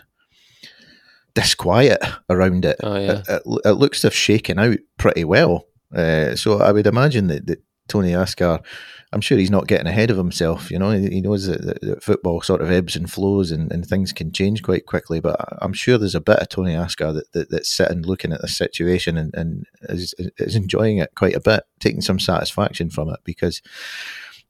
[1.34, 3.22] disquiet around it, oh, yeah.
[3.28, 5.66] it, it, it, looks to have shaken out pretty well.
[5.94, 8.64] Uh, so I would imagine that, that Tony Asghar
[9.12, 10.70] I'm sure he's not getting ahead of himself.
[10.70, 14.12] You know, he knows that, that football sort of ebbs and flows and, and, things
[14.12, 15.20] can change quite quickly.
[15.20, 18.40] But I'm sure there's a bit of Tony Asghar that, that, that's sitting looking at
[18.40, 23.08] the situation and, and is, is enjoying it quite a bit, taking some satisfaction from
[23.08, 23.62] it because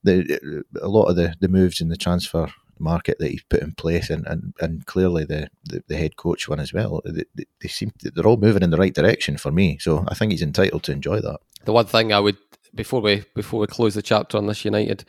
[0.03, 3.73] the a lot of the, the moves in the transfer market that he's put in
[3.73, 7.69] place and, and, and clearly the, the, the head coach one as well they, they
[7.69, 10.83] seem they're all moving in the right direction for me so I think he's entitled
[10.85, 12.37] to enjoy that the one thing I would
[12.77, 15.05] before we before we close the chapter on this United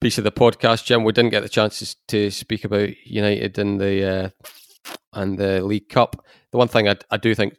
[0.00, 3.78] piece of the podcast, Jim, we didn't get the chance to speak about United in
[3.78, 4.30] the uh,
[5.12, 6.24] and the League Cup.
[6.52, 7.54] The one thing I, I do think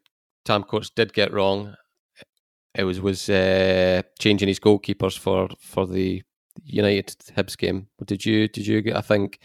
[0.45, 1.75] Tam Courts did get wrong,
[2.73, 6.23] it was was uh, changing his goalkeepers for for the
[6.63, 7.87] United Hibs game.
[8.05, 8.81] Did you did you?
[8.81, 8.95] Get?
[8.95, 9.39] I think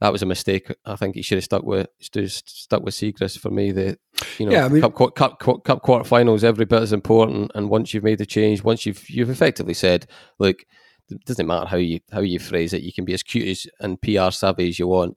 [0.00, 0.72] that was a mistake.
[0.84, 3.72] I think he should have stuck with stuck with Siegrist for me.
[3.72, 3.98] The
[4.38, 7.50] you know, yeah, I mean, cup, cup, cup, cup quarterfinals every bit as important.
[7.54, 10.06] And once you've made the change, once you've you've effectively said,
[10.38, 10.64] look,
[11.10, 12.82] it doesn't matter how you how you phrase it.
[12.82, 15.16] You can be as cute as and PR savvy as you want,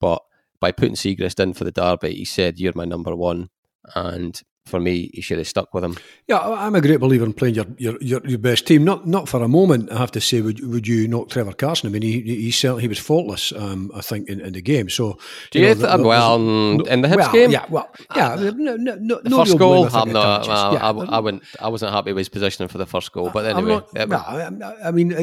[0.00, 0.22] but
[0.60, 3.50] by putting Siegrist in for the derby, he said, "You're my number one,"
[3.94, 5.96] and for me, he should have stuck with him.
[6.26, 8.82] Yeah, I'm a great believer in playing your, your, your, your, best team.
[8.82, 11.88] Not not for a moment, I have to say, would would you knock Trevor Carson?
[11.88, 14.88] I mean, he he certainly he was faultless, um, I think, in, in the game.
[14.88, 15.18] So,
[15.50, 17.50] do you, you know, th- well no, in the Hibs well, game?
[17.50, 19.86] Yeah, well, yeah, no, no, no, the first goal.
[19.94, 20.48] I'm not.
[20.48, 21.42] Well, yeah, I, I, wouldn't.
[21.60, 24.90] I wasn't happy with his positioning for the first goal, but anyway, not, no, I
[24.92, 25.14] mean,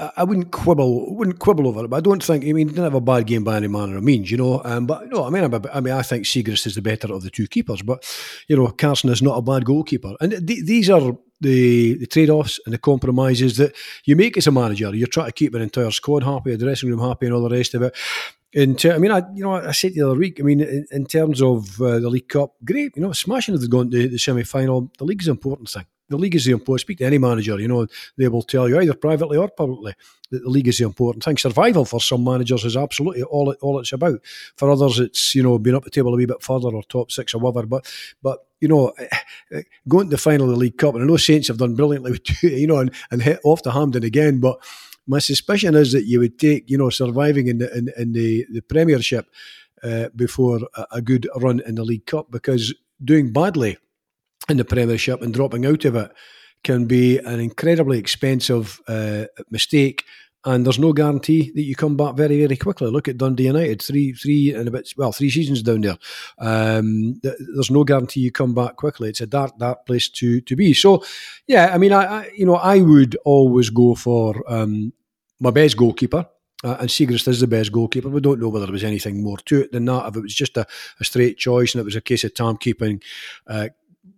[0.00, 1.88] I, I, wouldn't quibble, wouldn't quibble over it.
[1.88, 2.42] But I don't think.
[2.42, 4.62] I mean, he didn't have a bad game by any manner of means, you know.
[4.64, 7.12] Um, but no, I mean, I'm a, I mean, I think Siegrist is the better
[7.12, 8.04] of the two keepers, but
[8.48, 10.14] you know, Carson is not a bad goalkeeper.
[10.20, 14.46] And th- these are the, the trade offs and the compromises that you make as
[14.46, 14.94] a manager.
[14.94, 17.56] You're trying to keep an entire squad happy, a dressing room happy, and all the
[17.56, 17.94] rest of it.
[18.52, 20.40] In ter- I mean, I you know I said the other week.
[20.40, 22.96] I mean, in, in terms of uh, the League Cup, great.
[22.96, 24.90] You know, smashing they've gone to the semi final.
[24.98, 25.86] The league is an important thing.
[26.10, 26.82] The league is the important.
[26.82, 27.86] Speak to any manager, you know,
[28.18, 29.94] they will tell you either privately or publicly
[30.30, 31.36] that the league is the important thing.
[31.36, 34.20] Survival for some managers is absolutely all it, all it's about.
[34.56, 37.10] For others, it's you know being up the table a wee bit further or top
[37.10, 37.66] six or whatever.
[37.66, 37.92] But
[38.22, 38.92] but you know,
[39.88, 42.10] going to the final of the League Cup, and I know Saints have done brilliantly
[42.12, 44.58] with you know and, and hit off to Hampden again, but
[45.06, 48.46] my suspicion is that you would take you know surviving in the in, in the
[48.50, 49.26] the Premiership
[49.84, 53.78] uh, before a, a good run in the League Cup because doing badly
[54.50, 56.12] in the Premiership and dropping out of it
[56.62, 60.04] can be an incredibly expensive uh, mistake
[60.44, 62.90] and there's no guarantee that you come back very, very quickly.
[62.90, 65.98] Look at Dundee United, three, three and a bit, well, three seasons down there.
[66.38, 69.10] Um, there's no guarantee you come back quickly.
[69.10, 70.72] It's a dark, dark place to to be.
[70.72, 71.04] So,
[71.46, 74.94] yeah, I mean, I, I you know, I would always go for um,
[75.40, 76.26] my best goalkeeper.
[76.62, 78.10] Uh, and Siegrist is the best goalkeeper.
[78.10, 80.08] We don't know whether there was anything more to it than that.
[80.08, 80.66] If it was just a,
[81.00, 83.02] a straight choice and it was a case of Tam keeping
[83.46, 83.68] uh,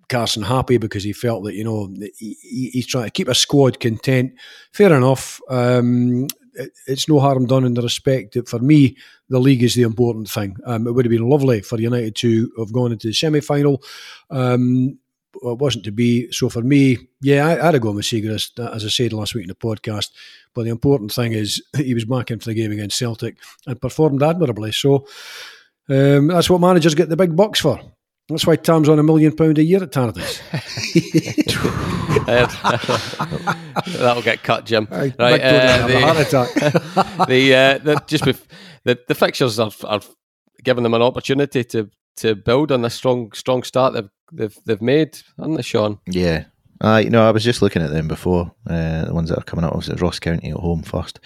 [0.08, 2.36] Carson happy because he felt that you know he,
[2.72, 4.32] he's trying to keep a squad content.
[4.72, 5.40] Fair enough.
[5.48, 8.96] Um, it, it's no harm done in the respect that for me
[9.28, 10.56] the league is the important thing.
[10.66, 13.82] Um, it would have been lovely for United to have gone into the semi final.
[14.30, 14.98] Um,
[15.34, 16.30] it wasn't to be.
[16.30, 19.44] So for me, yeah, I, I'd have gone with Siegrist, as I said last week
[19.44, 20.10] in the podcast.
[20.54, 24.22] But the important thing is he was back for the game against Celtic and performed
[24.22, 24.72] admirably.
[24.72, 25.06] So
[25.88, 27.80] um, that's what managers get the big bucks for.
[28.28, 30.40] That's why Tom's on a million pound a year at Tardis.
[33.98, 34.86] That'll get cut, Jim.
[34.90, 36.54] Right, uh, the, heart attack.
[37.28, 38.46] the, uh, the just bef-
[38.84, 40.00] the the fixtures have, are
[40.62, 44.82] giving them an opportunity to to build on the strong strong start they've they've, they've
[44.82, 45.98] made, haven't they, Sean?
[46.06, 46.44] Yeah,
[46.82, 48.52] uh, you know, I was just looking at them before.
[48.68, 51.20] Uh, the ones that are coming up was Ross County at home first,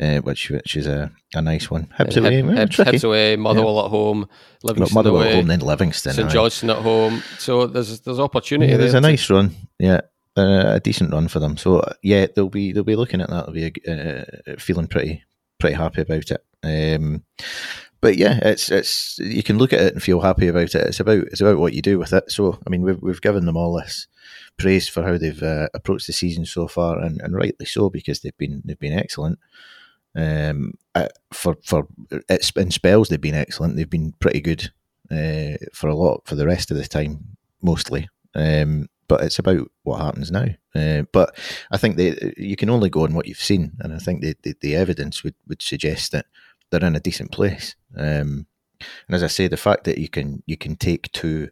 [0.00, 1.88] uh, which which is a, a nice one.
[1.98, 3.84] Hibs away, Hib, Hibs away, Motherwell yeah.
[3.84, 4.28] at home,
[4.62, 6.12] Livingston Motherwell away, at home, then Livingston.
[6.12, 7.22] St Johnstone at home.
[7.38, 8.70] So there's there's opportunity.
[8.70, 9.54] Yeah, there's there a nice run.
[9.78, 10.02] Yeah,
[10.36, 11.56] uh, a decent run for them.
[11.56, 13.46] So yeah, they'll be they'll be looking at that.
[13.46, 15.24] They'll be uh, feeling pretty
[15.58, 16.44] pretty happy about it.
[16.62, 17.24] Um,
[18.02, 20.86] but yeah, it's it's you can look at it and feel happy about it.
[20.86, 22.30] It's about it's about what you do with it.
[22.30, 24.06] So I mean, we've we've given them all this
[24.58, 28.20] praised for how they've uh, approached the season so far, and, and rightly so because
[28.20, 29.38] they've been they've been excellent.
[30.14, 30.74] Um,
[31.32, 31.86] for for
[32.56, 33.76] in spells they've been excellent.
[33.76, 34.70] They've been pretty good
[35.10, 38.08] uh, for a lot for the rest of the time, mostly.
[38.34, 40.48] Um, but it's about what happens now.
[40.74, 41.36] Uh, but
[41.70, 44.36] I think they, you can only go on what you've seen, and I think the,
[44.42, 46.26] the, the evidence would, would suggest that
[46.70, 47.74] they're in a decent place.
[47.96, 48.46] Um,
[48.80, 51.48] and as I say, the fact that you can you can take two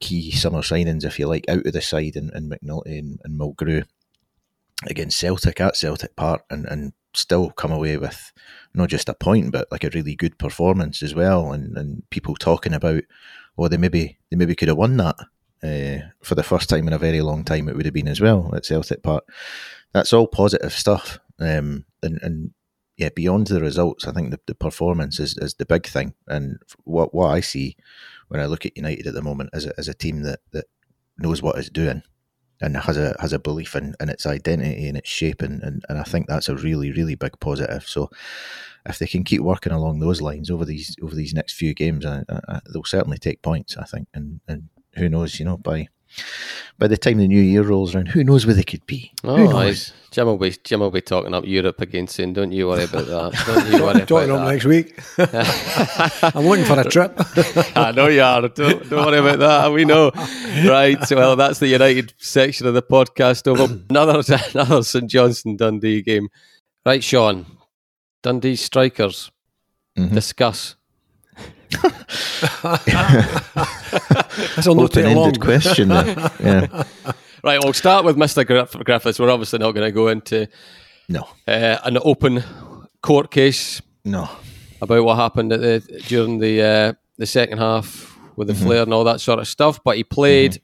[0.00, 3.38] key summer signings, if you like, out of the side in, in McNulty and, and
[3.38, 3.84] Mulgrew
[4.86, 8.32] against Celtic at Celtic Park and, and still come away with
[8.74, 12.34] not just a point but like a really good performance as well and, and people
[12.34, 13.04] talking about
[13.56, 15.16] well they maybe they maybe could have won that
[15.62, 18.20] uh, for the first time in a very long time it would have been as
[18.20, 19.24] well at Celtic Park.
[19.92, 22.50] That's all positive stuff um, and, and
[22.96, 26.14] yeah beyond the results I think the, the performance is, is the big thing.
[26.26, 27.76] And what what I see
[28.28, 30.66] when I look at United at the moment as a, as a team that, that
[31.18, 32.02] knows what it's doing
[32.60, 35.84] and has a has a belief in, in its identity and its shape and, and,
[35.88, 37.86] and I think that's a really really big positive.
[37.86, 38.10] So
[38.86, 42.04] if they can keep working along those lines over these over these next few games
[42.04, 45.88] uh, uh, they'll certainly take points I think and and who knows you know by
[46.78, 49.12] by the time the new year rolls around, who knows where they could be?
[49.22, 49.72] Oh,
[50.14, 52.32] Jim will be Jim will be talking up Europe again soon.
[52.32, 53.44] Don't you worry about that.
[53.46, 54.96] Don't you worry talking up next week.
[55.18, 57.14] I'm looking for a trip.
[57.76, 58.42] I know you are.
[58.42, 59.72] Don't, don't worry about that.
[59.72, 60.12] We know.
[60.68, 60.98] Right.
[61.10, 63.64] Well, that's the United section of the podcast over.
[63.90, 64.22] Another
[64.54, 66.28] another St Johnstone Dundee game.
[66.86, 67.46] Right, Sean.
[68.22, 69.32] Dundee strikers.
[69.98, 70.14] Mm-hmm.
[70.14, 70.76] Discuss.
[74.56, 75.88] That's a open-ended question.
[75.90, 76.84] yeah.
[77.42, 78.46] Right, we'll start with Mr.
[78.84, 79.18] Griffiths.
[79.18, 80.48] We're obviously not going to go into
[81.08, 82.42] no uh, an open
[83.02, 83.82] court case.
[84.04, 84.30] No,
[84.80, 88.64] about what happened the, during the uh, the second half with the mm-hmm.
[88.64, 89.80] flare and all that sort of stuff.
[89.84, 90.52] But he played.
[90.52, 90.60] Mm-hmm.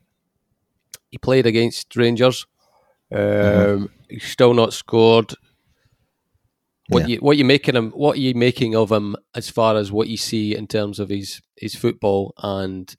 [1.10, 2.46] He played against Rangers.
[3.12, 3.84] Um, mm-hmm.
[4.08, 5.34] He's still not scored.
[6.90, 7.14] What yeah.
[7.14, 7.92] you what you making him?
[7.92, 11.08] What are you making of him as far as what you see in terms of
[11.08, 12.94] his his football and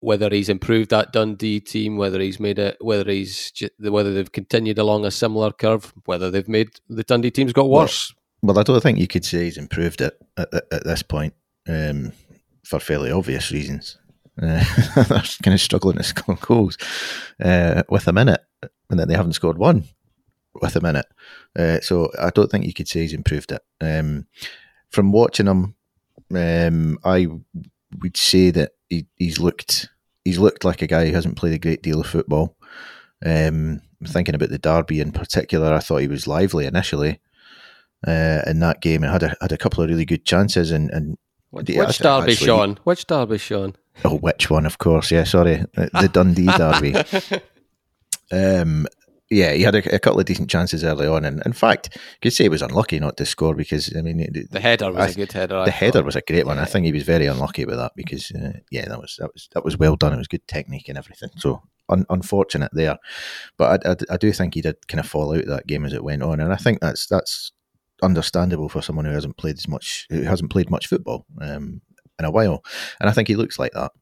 [0.00, 4.78] whether he's improved that Dundee team, whether he's made it, whether he's whether they've continued
[4.78, 8.12] along a similar curve, whether they've made the Dundee teams got worse.
[8.42, 11.02] Well, well I don't think you could say he's improved it at, at, at this
[11.02, 11.32] point
[11.66, 12.12] um,
[12.62, 13.96] for fairly obvious reasons.
[14.40, 14.62] Uh,
[14.94, 16.76] they're kind of struggling to score goals
[17.42, 18.44] uh, with a minute,
[18.90, 19.84] and then they haven't scored one
[20.60, 21.06] with a minute.
[21.58, 23.62] Uh, so I don't think you could say he's improved it.
[23.80, 24.26] Um,
[24.90, 25.74] from watching him,
[26.34, 27.28] um, I
[28.00, 29.88] would say that he, he's looked
[30.24, 32.56] he's looked like a guy who hasn't played a great deal of football.
[33.24, 37.20] Um, thinking about the derby in particular, I thought he was lively initially
[38.06, 40.70] uh, in that game and had a had a couple of really good chances.
[40.70, 41.18] And, and
[41.50, 42.78] which, yeah, which derby, actually, Sean?
[42.84, 43.74] Which derby, Sean?
[44.04, 44.66] Oh, which one?
[44.66, 45.24] Of course, yeah.
[45.24, 46.94] Sorry, the Dundee derby.
[48.30, 48.86] Um,
[49.30, 52.18] yeah, he had a, a, couple of decent chances early on, and in fact, you
[52.22, 55.08] could say he was unlucky not to score because I mean the header was I,
[55.10, 55.56] a good header.
[55.56, 56.06] The I header thought.
[56.06, 56.56] was a great one.
[56.56, 56.62] Yeah.
[56.62, 59.48] I think he was very unlucky with that because uh, yeah, that was that was
[59.52, 60.14] that was well done.
[60.14, 61.30] It was good technique and everything.
[61.36, 62.98] So un- unfortunate there.
[63.56, 65.84] But I, I, I, do think he did kind of fall out of that game
[65.84, 67.52] as it went on, and I think that's that's
[68.02, 71.82] understandable for someone who hasn't played as much, who hasn't played much football um,
[72.18, 72.64] in a while,
[73.00, 73.92] and I think he looks like that.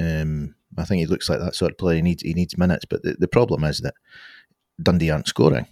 [0.00, 1.96] Um, I think he looks like that sort of player.
[1.96, 3.94] He needs he needs minutes, but the, the problem is that
[4.82, 5.66] Dundee aren't scoring,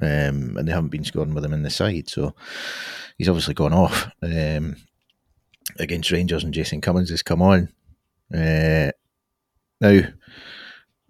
[0.00, 2.08] um, and they haven't been scoring with him in the side.
[2.08, 2.34] So
[3.18, 4.76] he's obviously gone off um,
[5.78, 7.68] against Rangers, and Jason Cummings has come on.
[8.32, 8.92] Uh,
[9.80, 10.00] now,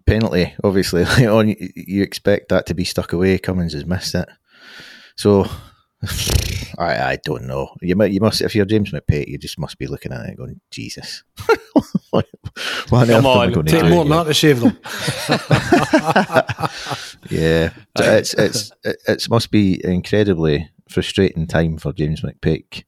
[0.05, 3.37] penalty, obviously, on you expect that to be stuck away.
[3.37, 4.29] Cummings has missed it,
[5.15, 5.45] so
[6.77, 7.75] I, I don't know.
[7.81, 10.37] You might, you must, if you're James McPake, you just must be looking at it
[10.37, 11.23] going, Jesus.
[12.09, 12.27] what,
[12.89, 14.77] Come on, take more than that to save them.
[17.29, 22.83] yeah, so it's it's it must be incredibly frustrating time for James McPake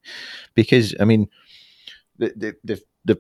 [0.56, 1.30] because I mean,
[2.18, 3.20] the the the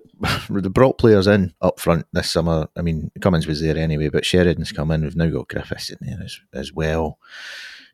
[0.49, 2.67] the brought players in up front this summer.
[2.75, 5.03] I mean, Cummings was there anyway, but Sheridan's come in.
[5.03, 7.19] We've now got Griffiths in there as, as well.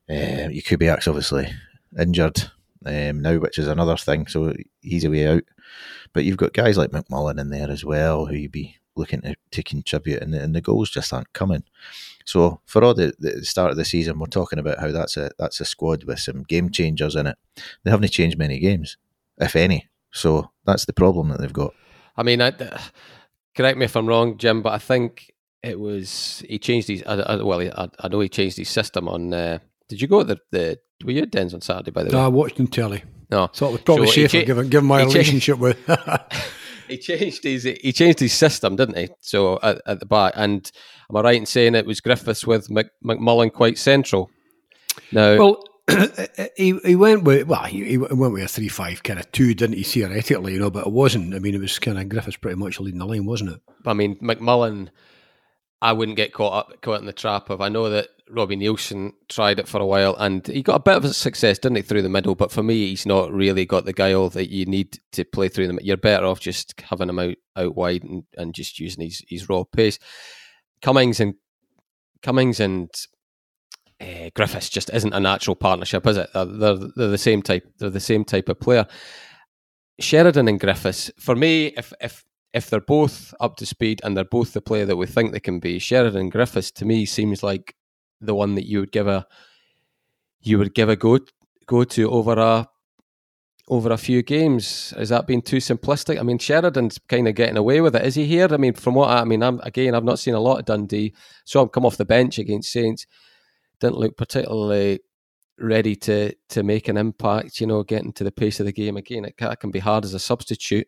[0.10, 1.54] Uh, Jakubiak's obviously
[1.98, 2.52] injured
[2.86, 4.28] um, now, which is another thing.
[4.28, 5.44] So he's a way out.
[6.14, 9.36] But you've got guys like McMullan in there as well, who you'd be looking to,
[9.52, 11.64] to contribute, and the, and the goals just aren't coming.
[12.26, 15.32] So for all the, the start of the season, we're talking about how that's a
[15.38, 17.38] that's a squad with some game changers in it.
[17.84, 18.98] They haven't changed many games,
[19.38, 19.88] if any.
[20.12, 21.74] So that's the problem that they've got.
[22.18, 22.52] I mean, I,
[23.56, 27.04] correct me if I'm wrong, Jim, but I think it was he changed his.
[27.06, 29.34] well, I, I, know he changed his system on.
[29.34, 31.92] Uh, did you go the, the were you at Dens on Saturday?
[31.92, 33.04] By the way, no, I watched on telly.
[33.32, 35.78] No, thought it was probably so safer cha- given given my relationship with.
[36.88, 39.10] he changed his he changed his system, didn't he?
[39.22, 40.70] So at, at, the back, and
[41.10, 44.30] am I right in saying it was Griffiths with Mc, McMullan quite central?
[45.12, 45.64] Now, well,
[46.58, 49.54] he he went with well he, he went with a three five kind of two,
[49.54, 49.84] didn't he?
[49.84, 51.34] Theoretically, you know, but it wasn't.
[51.34, 53.62] I mean, it was kind of Griffiths pretty much leading the line, wasn't it?
[53.86, 54.90] I mean, McMullan,
[55.82, 57.62] I wouldn't get caught up caught in the trap of.
[57.62, 60.98] I know that Robbie Neilson tried it for a while and he got a bit
[60.98, 62.36] of a success, didn't he, through the middle?
[62.36, 65.68] But for me, he's not really got the guile that you need to play through
[65.68, 65.80] them.
[65.82, 69.48] You're better off just having him out, out wide and, and just using his, his
[69.48, 70.00] raw pace.
[70.82, 71.36] Cummings and
[72.22, 72.90] Cummings and
[74.02, 76.30] uh, Griffiths just isn't a natural partnership, is it?
[76.34, 77.66] They're, they're, they're the same type.
[77.78, 78.86] They're the same type of player.
[80.00, 84.24] Sheridan and Griffiths, for me, if if if they're both up to speed and they're
[84.24, 87.76] both the player that we think they can be, Sheridan Griffiths to me seems like
[88.22, 89.26] the one that you would give a
[90.42, 91.20] you would give a go
[91.68, 92.68] go to over a
[93.70, 94.94] over a few games.
[94.98, 96.20] Is that being too simplistic?
[96.20, 98.04] I mean, Sheridan's kind of getting away with it.
[98.04, 98.48] Is he here?
[98.50, 100.66] I mean, from what I, I mean, I'm again, I've not seen a lot of
[100.66, 101.14] Dundee.
[101.46, 103.06] So I've come off the bench against Saints.
[103.80, 105.00] Didn't look particularly
[105.60, 107.62] ready to to make an impact.
[107.62, 109.26] You know, getting to the pace of the game again.
[109.26, 110.88] It can be hard as a substitute,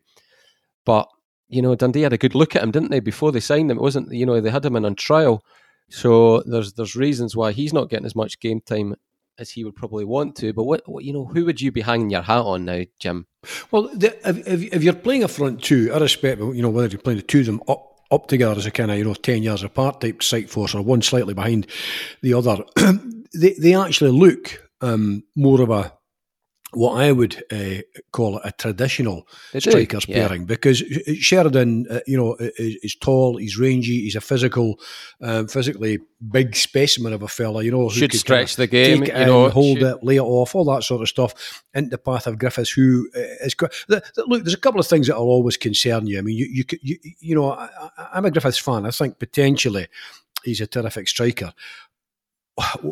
[0.84, 1.08] but
[1.52, 3.76] you know, Dundee had a good look at him, didn't they, before they signed him?
[3.76, 5.44] It wasn't, you know, they had him in on trial.
[5.90, 8.96] So there's there's reasons why he's not getting as much game time
[9.38, 10.54] as he would probably want to.
[10.54, 13.26] But what, what you know, who would you be hanging your hat on now, Jim?
[13.70, 17.18] Well, the, if, if you're playing a front two, irrespective, you know, whether you're playing
[17.18, 19.62] the two of them up up together as a kind of you know ten yards
[19.62, 21.66] apart type site force, or one slightly behind
[22.22, 22.64] the other,
[23.34, 25.92] they they actually look um, more of a
[26.74, 27.82] what I would uh,
[28.12, 30.26] call a traditional strikers yeah.
[30.26, 34.80] pairing because Sheridan, uh, you know, is, is, tall, he's rangy, he's a physical,
[35.20, 35.98] um, physically
[36.30, 37.62] big specimen of a fella.
[37.62, 39.86] You know, should stretch the game, you know, hold should...
[39.86, 41.62] it, lay it off, all that sort of stuff.
[41.74, 43.20] Into the path of Griffiths, who uh,
[43.88, 44.42] the, the, look.
[44.42, 46.18] There's a couple of things that will always concern you.
[46.18, 47.68] I mean, you you you, you know, I,
[48.14, 48.86] I'm a Griffiths fan.
[48.86, 49.88] I think potentially
[50.44, 51.52] he's a terrific striker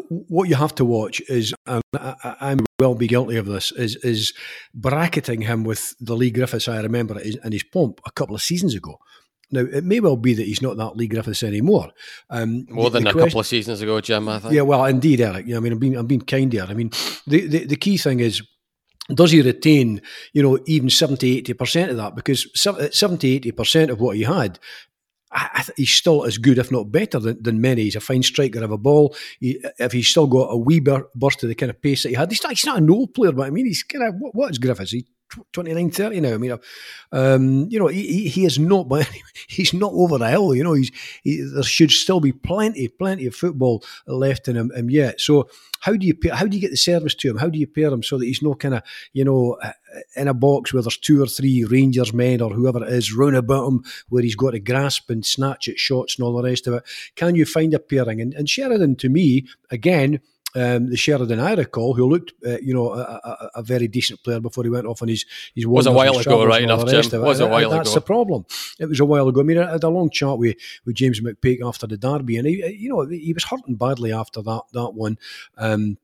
[0.09, 3.97] what you have to watch is, and I, am well be guilty of this, is
[3.97, 4.33] is
[4.75, 8.75] bracketing him with the Leigh Griffiths I remember in his pomp a couple of seasons
[8.75, 8.99] ago.
[9.53, 11.91] Now it may well be that he's not that Leigh Griffiths anymore.
[12.31, 14.29] Um, More than a question, couple of seasons ago, Jim.
[14.29, 14.55] I think.
[14.55, 15.47] Yeah, well, indeed, Eric.
[15.47, 16.67] Yeah, I mean, I'm being I'm being kind here.
[16.69, 16.91] I mean,
[17.27, 18.43] the, the, the key thing is
[19.15, 20.01] does he retain,
[20.33, 22.15] you know, even 70, 80% of that?
[22.15, 24.59] Because 70, 80% of what he had
[25.33, 27.85] I, th- he's still as good, if not better, than, than many.
[27.85, 29.15] He's a fine striker of a ball.
[29.39, 32.15] He, if he's still got a wee burst of the kind of pace that he
[32.17, 34.35] had, he's not, he's not an old player, but I mean, he's kind of what,
[34.35, 34.91] what is Griffiths?
[34.91, 35.07] He
[35.53, 36.35] 29, 30 now.
[36.35, 36.59] I mean,
[37.13, 39.09] um, you know, he, he is not, but
[39.49, 40.55] he's not over the hill.
[40.55, 40.91] You know, he's
[41.23, 45.21] he, there should still be plenty, plenty of football left in him, him yet.
[45.21, 45.49] So
[45.81, 47.39] how do you how do you get the service to him?
[47.39, 49.59] How do you pair him so that he's not kind of you know
[50.15, 53.37] in a box where there's two or three Rangers men or whoever it is round
[53.37, 56.67] about him where he's got to grasp and snatch at shots and all the rest
[56.67, 56.85] of it?
[57.17, 58.21] Can you find a pairing?
[58.21, 60.21] And, and Sheridan, to me, again,
[60.55, 64.23] um, the Sheridan I recall, who looked, uh, you know, a, a, a, very decent
[64.23, 65.25] player before he went off on his
[65.55, 67.23] his was a while ago, right enough, Jim.
[67.23, 67.77] Was a while ago.
[67.77, 68.47] That's the problem.
[68.79, 69.41] It was a while ago.
[69.41, 72.47] I mean, I had a long chat with, with James McPake after the derby, and
[72.47, 75.19] he, you know, he was hurting badly after that that one.
[75.57, 75.99] Um,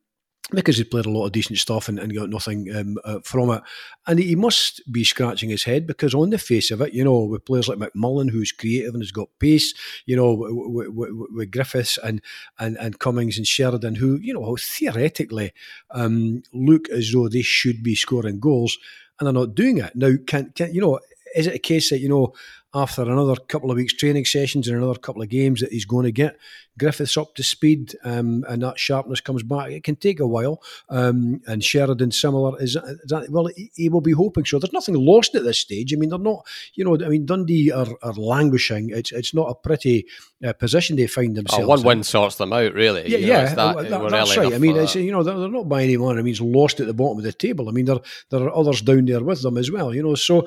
[0.53, 3.51] because he played a lot of decent stuff and, and got nothing um, uh, from
[3.51, 3.63] it.
[4.07, 7.25] And he must be scratching his head because, on the face of it, you know,
[7.25, 9.75] with players like McMullan, who's creative and has got pace,
[10.07, 12.23] you know, with, with, with Griffiths and,
[12.61, 15.53] and, and Cummings and Sheridan, who, you know, theoretically
[15.91, 18.79] um, look as though they should be scoring goals
[19.19, 19.97] and they're not doing it.
[19.97, 21.01] Now, can, can you know,
[21.35, 22.35] is it a case that, you know,
[22.77, 26.05] after another couple of weeks training sessions and another couple of games that he's going
[26.05, 26.37] to get
[26.79, 29.71] Griffiths up to speed um, and that sharpness comes back.
[29.71, 30.63] It can take a while.
[30.91, 34.59] Um, and Sheridan similar is, is that, well, he, will be hoping so.
[34.59, 35.95] There's nothing lost at this stage.
[35.95, 36.47] I mean, they're not.
[36.75, 38.91] You know, I mean, Dundee are, are languishing.
[38.91, 40.07] It's it's not a pretty
[40.45, 41.65] uh, position they find themselves.
[41.65, 43.09] Oh, one win sorts them out, really.
[43.09, 44.53] Yeah, you know, yeah, that, that, that's right.
[44.53, 46.19] I mean, it's, you know, they're, they're not by any manner.
[46.19, 47.71] I mean, it's lost at the bottom of the table.
[47.71, 48.01] I mean, there
[48.31, 49.95] there are others down there with them as well.
[49.95, 50.47] You know, so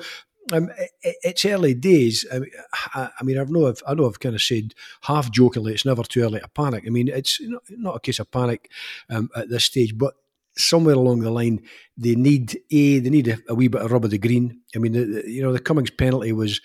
[0.52, 0.70] um,
[1.02, 2.26] it, it's early days.
[2.32, 2.50] I mean,
[2.94, 5.84] I, I mean, I've know I've, I know I've kind of said half jokingly, it's
[5.84, 6.84] never too early to panic.
[6.86, 8.70] I mean, it's not, not a case of panic
[9.08, 10.14] um, at this stage, but
[10.56, 11.62] somewhere along the line,
[11.96, 14.60] they need a they need a, a wee bit of rub of the green.
[14.74, 16.60] I mean, the, the, you know, the Cummings penalty was.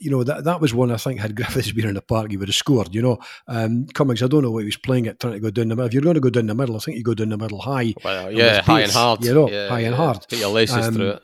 [0.00, 2.36] You know that that was one I think had Griffiths been in the park, he
[2.36, 2.94] would have scored.
[2.94, 3.18] You know,
[3.48, 4.22] um, Cummings.
[4.22, 5.88] I don't know what he was playing at, trying to go down the middle.
[5.88, 7.60] If you're going to go down the middle, I think you go down the middle
[7.60, 7.94] high.
[8.04, 9.24] Well, yeah, high and hard.
[9.24, 9.86] You know, yeah, high yeah.
[9.88, 10.24] and hard.
[10.28, 11.22] Get your laces um, through it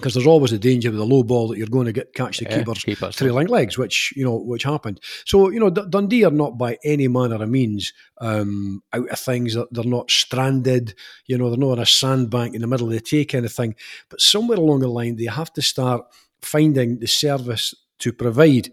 [0.00, 2.38] because there's always a danger with a low ball that you're going to get catch
[2.38, 3.16] the Yeah, keeper's keepers.
[3.16, 5.00] trailing legs, which you know which happened.
[5.26, 9.18] So you know D- Dundee are not by any manner of means um, out of
[9.18, 9.54] things.
[9.54, 10.94] They're- They're not stranded.
[11.26, 13.52] You know they're not on a sandbank in the middle of the take kind of
[13.52, 13.74] thing.
[14.08, 16.02] But somewhere along the line, they have to start
[16.42, 18.72] finding the service to provide.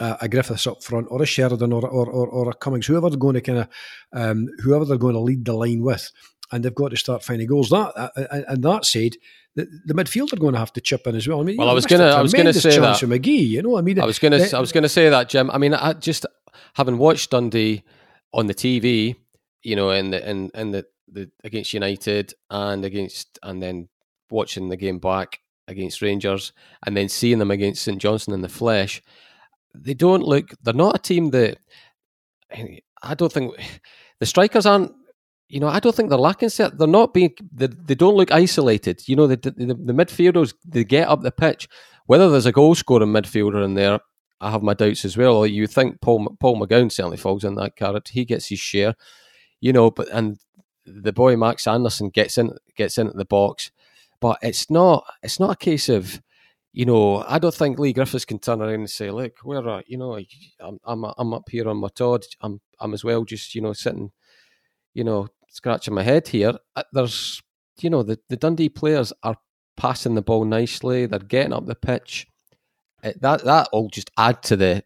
[0.00, 3.10] Uh, a Griffiths up front, or a Sheridan, or or, or, or a Cummings, whoever
[3.10, 3.68] they're going to kind of,
[4.12, 6.12] um, whoever they're going to lead the line with,
[6.52, 7.70] and they've got to start finding goals.
[7.70, 9.16] That uh, and, and that said,
[9.58, 11.40] the, the midfield are going to have to chip in as well.
[11.40, 13.00] I mean, Well, I was gonna- I was gonna say that.
[13.00, 13.48] McGhee.
[13.48, 15.50] You know, I mean, I was gonna I was gonna say that, Jim.
[15.50, 16.26] I mean, I just
[16.74, 17.82] having watched Dundee
[18.32, 19.16] on the TV,
[19.62, 23.88] you know, in the in, in the, the against United and against and then
[24.30, 26.52] watching the game back against Rangers
[26.84, 29.02] and then seeing them against St Johnstone in the flesh,
[29.74, 30.46] they don't look.
[30.62, 31.58] They're not a team that
[33.02, 33.54] I don't think
[34.20, 34.92] the strikers aren't.
[35.48, 36.76] You know, I don't think they're lacking set.
[36.78, 37.34] They're not being.
[37.52, 39.02] They, they don't look isolated.
[39.08, 41.68] You know, the, the the midfielders they get up the pitch.
[42.06, 44.00] Whether there's a goal scoring midfielder in there,
[44.40, 45.46] I have my doubts as well.
[45.46, 48.02] You think Paul Paul McGowan certainly falls in that category.
[48.10, 48.94] He gets his share,
[49.60, 49.90] you know.
[49.90, 50.38] But and
[50.86, 53.70] the boy Max Anderson gets in gets into the box,
[54.20, 56.20] but it's not it's not a case of,
[56.72, 57.24] you know.
[57.26, 60.18] I don't think Leigh Griffiths can turn around and say, "Look, where are you know
[60.60, 62.24] I'm I'm I'm up here on my Todd.
[62.40, 64.12] I'm I'm as well just you know sitting,
[64.94, 67.42] you know, scratching my head here." Uh, There's
[67.80, 69.36] you know the the Dundee players are
[69.76, 71.06] passing the ball nicely.
[71.06, 72.26] They're getting up the pitch.
[73.02, 74.84] It, that that will just add to the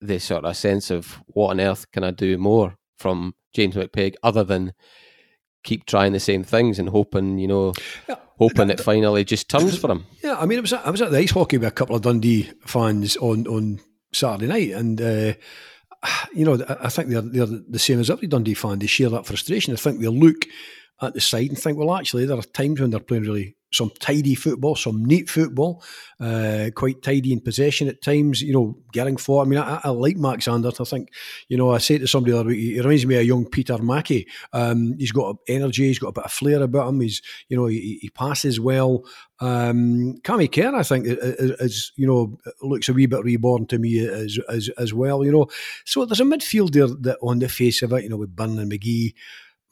[0.00, 4.14] the sort of sense of what on earth can I do more from James McPake
[4.22, 4.72] other than
[5.62, 7.72] keep trying the same things and hoping you know
[8.08, 10.06] Yeah, hoping it finally just turns for him.
[10.22, 11.96] Yeah, I mean, I was at, I was at the ice hockey with a couple
[11.96, 13.80] of Dundee fans on on
[14.12, 15.32] Saturday night, and uh,
[16.34, 18.78] you know, I think they're they're the same as Dundee fan.
[18.78, 19.72] They share that frustration.
[19.72, 20.46] I think they look
[21.00, 23.90] at the side and think, well, actually, there are times when they're playing really some
[23.98, 25.82] tidy football, some neat football,
[26.20, 28.40] uh, quite tidy in possession at times.
[28.40, 29.42] You know, getting for.
[29.42, 30.80] I mean, I, I like Max Anders.
[30.80, 31.12] I think,
[31.48, 33.78] you know, I say to somebody the other week, he reminds me of young Peter
[33.78, 34.26] Mackey.
[34.52, 35.88] Um, he's got energy.
[35.88, 37.00] He's got a bit of flair about him.
[37.00, 39.04] He's, you know, he, he passes well.
[39.40, 43.78] Um, Cammy Kerr, I think, is, is you know looks a wee bit reborn to
[43.78, 45.24] me as as as well.
[45.24, 45.46] You know,
[45.84, 48.58] so there's a midfield there that, on the face of it, you know, with Byrne
[48.58, 49.12] and McGhee,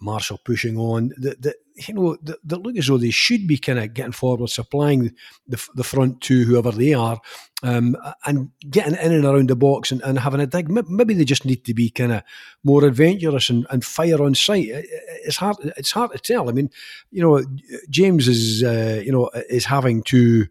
[0.01, 1.57] Marshall pushing on, that, that
[1.89, 5.15] you know that, that look as though they should be kind of getting forward, supplying
[5.49, 7.19] the the front two, whoever they are,
[7.63, 10.69] um, and getting in and around the box and, and having a dig.
[10.71, 12.23] Maybe they just need to be kind of
[12.63, 14.69] more adventurous and, and fire on sight.
[14.69, 15.57] It- it- It's hard.
[15.79, 16.49] It's hard to tell.
[16.51, 16.69] I mean,
[17.11, 17.43] you know,
[17.89, 20.47] James is uh, you know is having to.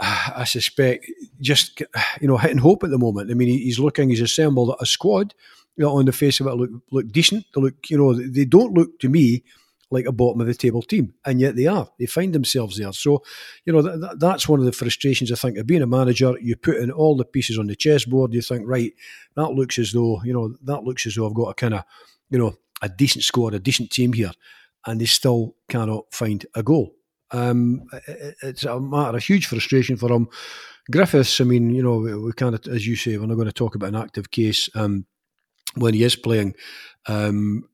[0.00, 1.06] I suspect
[1.40, 1.80] just
[2.20, 3.30] you know hitting hope at the moment.
[3.30, 4.10] I mean, he's looking.
[4.10, 5.34] He's assembled a squad.
[5.76, 7.44] You know, on the face of it, look look decent.
[7.54, 9.42] They look, you know, they don't look to me
[9.90, 11.88] like a bottom of the table team, and yet they are.
[11.98, 12.92] They find themselves there.
[12.92, 13.22] So,
[13.64, 16.34] you know, that, that, that's one of the frustrations I think of being a manager.
[16.40, 18.32] You put in all the pieces on the chessboard.
[18.34, 18.92] You think, right,
[19.36, 21.84] that looks as though you know that looks as though I've got a kind of
[22.30, 24.32] you know a decent squad, a decent team here,
[24.86, 26.94] and they still cannot find a goal.
[27.30, 30.28] Um, it- it's a matter of huge frustration for him.
[30.90, 33.46] Griffiths, I mean, you know, we, we kind of, as you say, we're not going
[33.46, 35.06] to talk about an active case um,
[35.74, 36.54] when he is playing.
[37.06, 37.68] Um,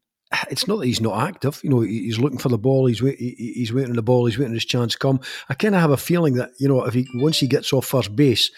[0.49, 1.61] it's not that he's not active.
[1.65, 2.87] You know, he's looking for the ball.
[2.87, 4.27] He's wait, he's waiting the ball.
[4.27, 5.21] He's waiting his chance come.
[5.49, 7.87] I kind of have a feeling that you know if he once he gets off
[7.87, 8.51] first base,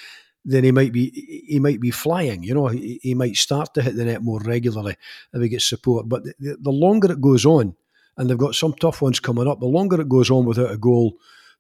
[0.45, 2.43] then he might be he might be flying.
[2.43, 4.97] You know, he, he might start to hit the net more regularly
[5.33, 6.09] if he gets support.
[6.09, 7.75] But the, the longer it goes on,
[8.19, 10.77] and they've got some tough ones coming up, the longer it goes on without a
[10.77, 11.15] goal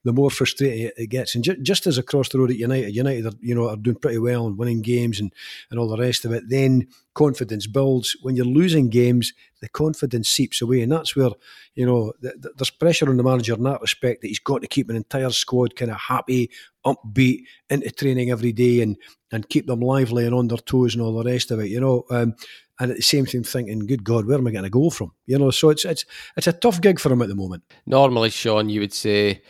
[0.05, 1.35] the more frustrating it gets.
[1.35, 3.97] And ju- just as across the road at United, United are, you know are doing
[3.97, 5.33] pretty well and winning games and,
[5.71, 6.49] and all the rest of it.
[6.49, 8.17] Then confidence builds.
[8.23, 11.31] When you're losing games, the confidence seeps away, and that's where
[11.75, 14.63] you know th- th- there's pressure on the manager in that respect that he's got
[14.63, 16.51] to keep an entire squad kind of happy,
[16.85, 18.97] upbeat, into training every day, and
[19.31, 21.69] and keep them lively and on their toes and all the rest of it.
[21.69, 22.05] You know.
[22.11, 22.35] Um,
[22.81, 25.13] and at the same time thinking, "Good God, where am I getting a goal from?"
[25.27, 26.05] You know, so it's it's
[26.37, 27.63] it's a tough gig for him at the moment.
[27.87, 29.43] Normally, Sean, you would say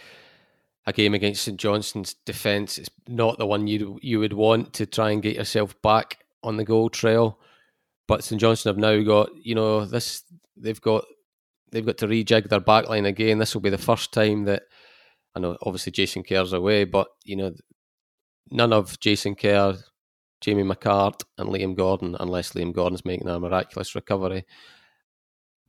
[0.86, 4.86] a game against St Johnstone's defence is not the one you you would want to
[4.86, 7.38] try and get yourself back on the goal trail.
[8.08, 10.24] But St Johnstone have now got you know this
[10.56, 11.04] they've got
[11.70, 13.38] they've got to rejig their backline again.
[13.38, 14.64] This will be the first time that
[15.34, 17.54] I know obviously Jason Kerr's away, but you know
[18.50, 19.78] none of Jason Kerr,
[20.40, 24.44] Jamie McCart, and Liam Gordon, unless Liam Gordon's making a miraculous recovery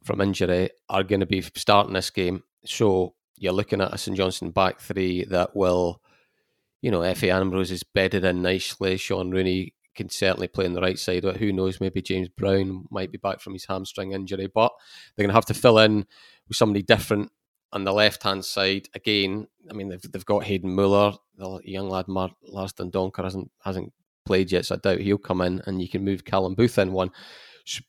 [0.03, 2.43] from injury, are going to be starting this game.
[2.65, 6.01] So you're looking at a St Johnstone back three that will,
[6.81, 8.97] you know, Efe Ambrose is bedded in nicely.
[8.97, 11.23] Shaun Rooney can certainly play on the right side.
[11.23, 11.79] Who knows?
[11.79, 14.47] Maybe James Brown might be back from his hamstring injury.
[14.53, 14.71] But
[15.15, 16.05] they're going to have to fill in
[16.47, 17.31] with somebody different
[17.71, 18.87] on the left hand side.
[18.95, 23.51] Again, I mean, they've, they've got Hayden Muller, the young lad Mar- Lars Dendoncker hasn't
[23.63, 23.91] hasn't
[24.25, 26.93] played yet, so I doubt he'll come in, and you can move Callum Booth in
[26.93, 27.11] one.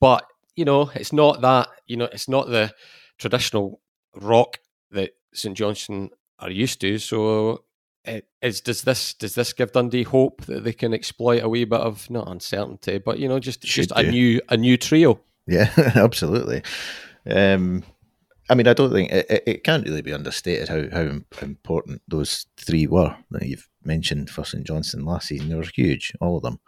[0.01, 0.25] But
[0.57, 1.69] you know, it's not that.
[1.87, 2.73] You know, it's not the
[3.19, 3.81] traditional
[4.17, 4.59] rock
[4.95, 6.99] that St Johnstone are used to.
[6.99, 7.65] So,
[8.05, 11.65] eh, is does this does this give Dundee hope that they can exploit a wee
[11.65, 15.21] bit of not uncertainty, but you know, just just a new a new trio?
[15.47, 16.63] Yeah, absolutely.
[17.29, 17.85] Um,
[18.51, 22.47] I mean, I don't think it, it, can't really be understated how, how important those
[22.59, 25.49] three were that you've mentioned for St Johnstone last season.
[25.49, 26.61] They were huge, all of them.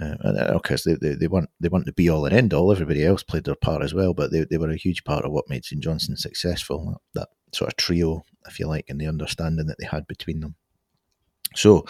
[0.00, 2.54] Uh, and of course, they, they, they weren't they weren't the be all and end
[2.54, 2.72] all.
[2.72, 5.32] Everybody else played their part as well, but they, they were a huge part of
[5.32, 7.00] what made St Johnstone successful.
[7.14, 10.54] That sort of trio, if you like, and the understanding that they had between them.
[11.54, 11.86] So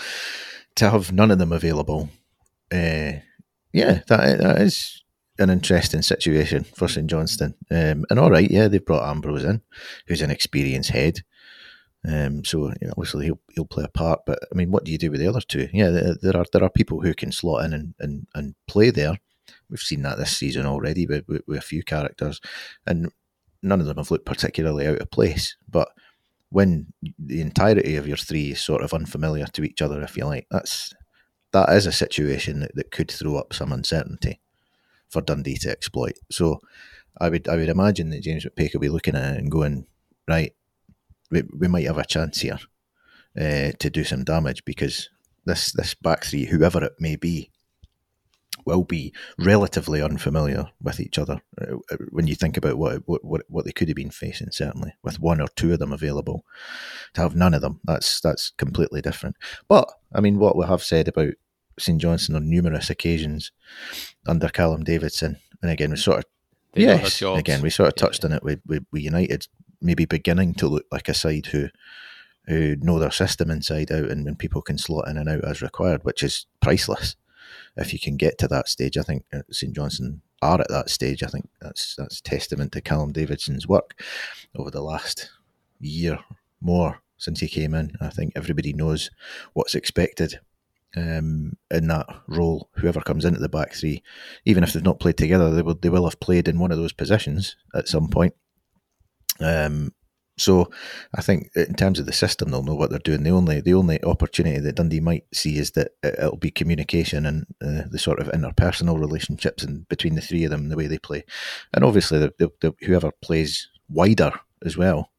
[0.77, 2.11] to have none of them available,
[2.73, 3.21] uh,
[3.73, 5.03] yeah, that that is
[5.39, 7.55] an interesting situation for St Johnstone.
[7.71, 9.63] Um, and all right, yeah, they've brought Ambrose in,
[10.07, 11.21] who's an experienced head.
[12.09, 14.21] Um, so you know, obviously he'll he'll play a part.
[14.27, 15.69] But I mean, what do you do with the other two?
[15.73, 15.91] Yeah,
[16.23, 19.19] there are there are people who can slot in and, and, and play there.
[19.71, 22.41] We've seen that this season already with, with, with a few characters,
[22.87, 23.13] and
[23.63, 25.57] none of them have looked particularly out of place.
[25.69, 25.89] But
[26.51, 30.25] when the entirety of your three is sort of unfamiliar to each other, if you
[30.25, 30.93] like, that's
[31.53, 34.41] that is a situation that, that could throw up some uncertainty
[35.09, 36.19] for Dundee to exploit.
[36.31, 36.61] So
[37.21, 39.87] I would I would imagine that James McPake will be looking at it and going,
[40.27, 40.55] right,
[41.31, 42.59] we, we might have a chance here
[43.39, 45.11] uh, to do some damage because
[45.45, 47.51] this this back three, whoever it may be,
[48.65, 53.43] will be relatively unfamiliar with each other uh, uh, when you think about what, what
[53.49, 54.51] what they could have been facing.
[54.51, 56.45] Certainly, with one or two of them available,
[57.15, 59.37] to have none of them, that's that's completely different.
[59.69, 61.35] But I mean, what we have said about
[61.79, 63.53] St Johnstone on numerous occasions
[64.27, 66.25] under Callum Davidson, and again we sort of
[66.73, 68.31] they yes, again we sort of touched yeah.
[68.31, 69.47] on it with, with, with United
[69.81, 71.69] maybe beginning to look like a side who
[72.47, 75.61] who know their system inside out and, and people can slot in and out as
[75.61, 77.15] required, which is priceless
[77.79, 78.99] if you can get to that stage.
[78.99, 81.22] I think uh, St Johnstone are at that stage.
[81.22, 84.01] I think that's that's testament to Callum Davidson's work
[84.57, 85.31] over the last
[85.81, 86.18] year
[86.61, 87.97] more since he came in.
[88.01, 89.11] I think everybody knows
[89.53, 90.41] what's expected
[90.97, 92.68] um, in that role.
[92.76, 94.03] Whoever comes into the back three,
[94.45, 96.79] even if they've not played together, they will they will have played in one of
[96.79, 98.35] those positions at some point.
[99.41, 99.93] Um,
[100.41, 100.70] so
[101.14, 103.22] I think in terms of the system, they'll know what they're doing.
[103.22, 107.47] The only the only opportunity that Dundee might see is that it'll be communication and
[107.62, 110.99] uh, the sort of interpersonal relationships and between the three of them, the way they
[110.99, 111.24] play,
[111.74, 114.32] and obviously the, the, the, whoever plays wider
[114.64, 115.11] as well,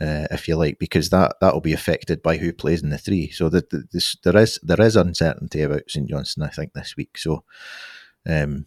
[0.00, 2.98] uh, if you like, because that that will be affected by who plays in the
[2.98, 3.30] three.
[3.30, 3.70] So that
[4.24, 7.16] there is there is uncertainty about St Johnstone, I think, this week.
[7.18, 7.44] So.
[8.24, 8.66] Um,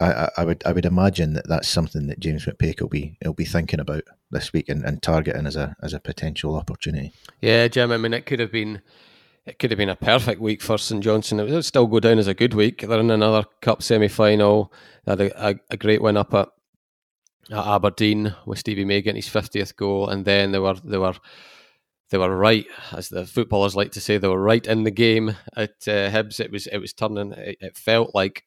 [0.00, 3.34] I, I, would I would imagine that that's something that James McPake will be will
[3.34, 7.12] be thinking about this week and, and targeting as a as a potential opportunity.
[7.40, 7.92] Yeah, Jim.
[7.92, 8.80] I mean, it could have been
[9.44, 11.40] it could have been a perfect week for St Johnstone.
[11.40, 12.80] It would still go down as a good week.
[12.80, 14.72] They're in another cup semi final.
[15.04, 16.48] They had a, a, a, great win up at,
[17.50, 21.14] at Aberdeen with Stevie May getting his fiftieth goal, and then they were they were
[22.10, 25.36] they were right, as the footballers like to say, they were right in the game
[25.56, 26.40] at uh, Hibs.
[26.40, 27.32] It was it was turning.
[27.32, 28.44] It, it felt like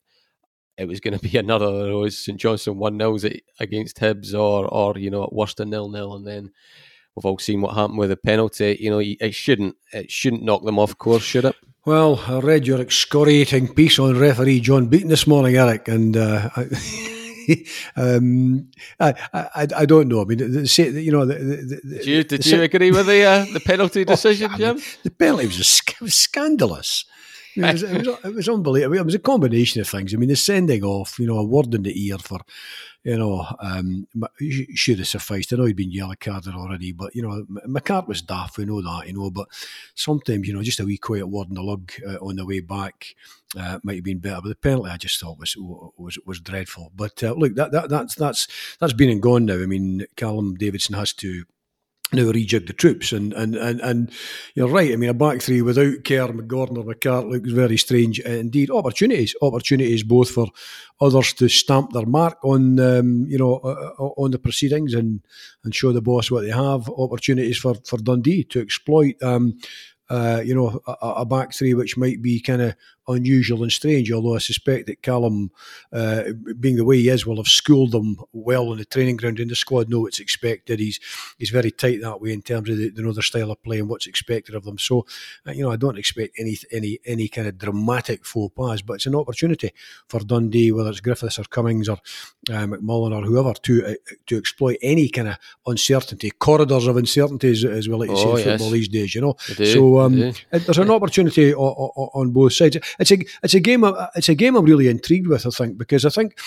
[0.78, 3.26] it was going to be another of those St Johnstone one nils
[3.60, 6.52] against Hibs, or or you know at worst a nil nil, and then
[7.16, 8.78] we've all seen what happened with the penalty.
[8.80, 11.56] You know, it shouldn't it shouldn't knock them off course, should it?
[11.86, 16.50] Well, I read your excoriating piece on referee John Beaton this morning, Eric, and uh,
[16.56, 17.66] I,
[17.98, 18.70] um,
[19.02, 20.22] I, I, I don't know.
[20.22, 23.46] I mean, the, you know, the, the, did you did you agree with the uh,
[23.52, 24.82] the penalty oh, decision, oh, Jim?
[25.04, 27.04] the penalty was, was scandalous.
[27.56, 28.98] It, was, it, was, it was unbelievable.
[28.98, 30.14] It was a combination of things.
[30.14, 32.40] I mean, the sending off, you know, a word in the ear for
[33.04, 34.08] you know, um,
[34.76, 35.52] should have sufficed.
[35.52, 38.58] I know he'd been yellow carded already, but you know, McCart was daft.
[38.58, 39.30] We know that, you know.
[39.30, 39.50] But
[39.94, 42.62] sometimes, you know, just a wee quiet word in the lug uh, on the way
[42.62, 43.14] back
[43.60, 44.40] uh, might have been better.
[44.42, 46.92] But the penalty, I just thought was was was dreadful.
[46.96, 48.48] But uh, look, that, that that's that's
[48.80, 49.56] that's been and gone now.
[49.56, 51.44] I mean, Callum Davidson has to
[52.14, 53.12] now rejig the troops.
[53.12, 54.12] And, and, and, and
[54.56, 54.92] you're right.
[54.92, 58.20] I mean, a back three without Kerr, McGordon, or McCart looks very strange.
[58.26, 60.48] Uh, indeed, opportunities, opportunities both for
[61.02, 65.22] others to stamp their mark on, um, you know, uh, on the proceedings and,
[65.64, 66.90] and show the boss what they have.
[66.90, 69.22] Opportunities for, for Dundee to exploit.
[69.22, 69.58] Um,
[70.10, 72.76] uh, you know, a, a, back three which might be kind of
[73.08, 74.12] unusual and strange.
[74.12, 75.52] Although I suspect that Callum,
[75.92, 76.24] uh,
[76.60, 79.40] being the way he is, will have schooled them well on the training ground.
[79.40, 80.80] And the squad know what's expected.
[80.80, 81.00] He's
[81.38, 83.80] he's very tight that way in terms of the, you know their style of play
[83.80, 84.78] and what's expected of them.
[84.78, 85.06] So,
[85.48, 88.94] uh, you know, I don't expect any any any kind of dramatic faux pas, but
[88.94, 89.72] it's an opportunity
[90.08, 91.98] for Dundee, whether it's Griffiths or Cummings or
[92.50, 93.94] uh, McMullan or whoever, to uh,
[94.28, 98.36] to exploit any kind of uncertainty, corridors of uncertainty, as, as we like to oh,
[98.36, 98.60] say in yes.
[98.60, 99.16] football these days.
[99.16, 103.54] You know, so um, there's an opportunity on, on, on both sides it's a it's
[103.54, 103.84] a game
[104.16, 105.46] it's a game I'm really intrigued with.
[105.46, 106.38] I think because I think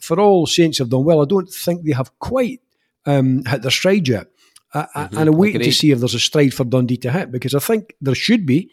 [0.00, 2.60] for all Saints have done well, I don't think they have quite
[3.06, 4.26] um, hit their stride yet.
[4.74, 5.18] mm-hmm.
[5.18, 7.58] And I'm waiting to see if there's a stride for Dundee to hit because I
[7.58, 8.70] think there should be,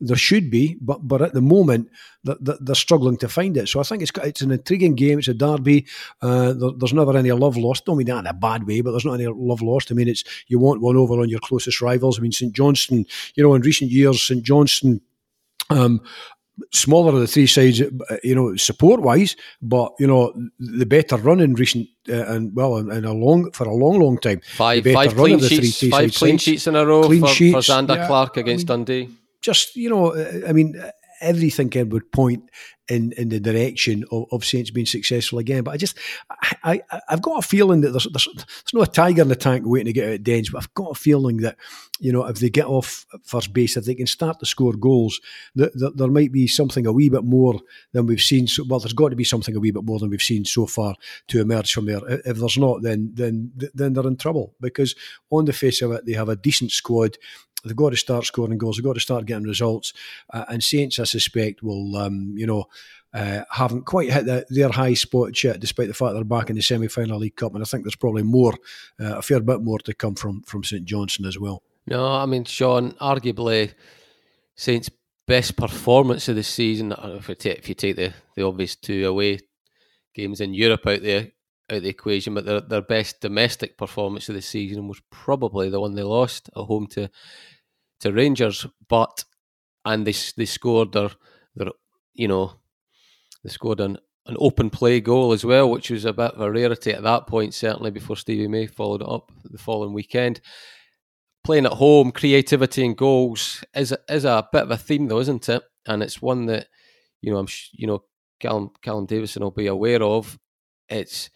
[0.00, 1.88] there should be, but but at the moment
[2.24, 3.68] they're, they're struggling to find it.
[3.68, 5.20] So I think it's it's an intriguing game.
[5.20, 5.86] It's a derby.
[6.20, 7.84] Uh, there, there's never any love lost.
[7.84, 9.92] Don't mean that in a bad way, but there's not any love lost.
[9.92, 12.18] I mean, it's you want one over on your closest rivals.
[12.18, 13.04] I mean, St Johnstone.
[13.36, 15.00] You know, in recent years, St Johnstone
[15.72, 16.00] um,
[16.72, 21.16] smaller of the three sides, uh, you know, support wise, but you know, the better
[21.16, 24.40] run in recent uh, and well, in, a long for a long, long time.
[24.54, 26.42] Five, five clean sheets, three, five clean sides.
[26.42, 29.08] sheets in a row clean for, sheets, for Zander yeah, Clark against I mean, Dundee.
[29.40, 30.80] Just you know, uh, I mean,
[31.22, 32.50] everything would point
[32.88, 35.62] in, in the direction of, of Saints being successful again.
[35.62, 35.96] But I just,
[36.62, 39.64] I, I, have got a feeling that there's, there's, there's no tiger in the tank
[39.64, 41.56] waiting to get out of Dens, but I've got a feeling that,
[42.00, 45.20] you know, if they get off first base, if they can start to score goals,
[45.54, 47.60] that, that there might be something a wee bit more
[47.92, 48.46] than we've seen.
[48.46, 50.66] So, well, there's got to be something a wee bit more than we've seen so
[50.66, 50.94] far
[51.28, 52.00] to emerge from there.
[52.06, 54.94] If there's not, then then then they're in trouble because
[55.30, 57.16] on the face of it, they have a decent squad
[57.64, 58.76] they've got to start scoring goals.
[58.76, 59.92] They've got to start getting results.
[60.32, 62.66] Uh, and Saints, I suspect, will um, you know
[63.14, 66.56] uh, haven't quite hit the, their high spot yet, despite the fact they're back in
[66.56, 67.54] the semi-final League Cup.
[67.54, 68.54] And I think there's probably more,
[69.00, 71.62] uh, a fair bit more to come from from St Johnstone as well.
[71.86, 73.74] No, I mean, Sean, arguably
[74.54, 74.90] Saints'
[75.26, 76.94] best performance of the season.
[77.02, 79.40] If you take, if you take the, the obvious two away
[80.14, 81.32] games in Europe out there
[81.70, 85.70] out of the equation, but their their best domestic performance of the season was probably
[85.70, 87.08] the one they lost at home to
[88.00, 88.66] to Rangers.
[88.88, 89.24] But
[89.84, 91.10] and they they scored their
[91.54, 91.68] their
[92.14, 92.54] you know
[93.42, 96.50] they scored an, an open play goal as well, which was a bit of a
[96.50, 100.40] rarity at that point, certainly before Stevie May followed up the following weekend.
[101.44, 105.48] Playing at home, creativity and goals is is a bit of a theme, though, isn't
[105.48, 105.62] it?
[105.86, 106.68] And it's one that
[107.20, 108.04] you know I'm you know
[108.38, 110.38] Callum Callum Davidson will be aware of.
[110.92, 111.30] It's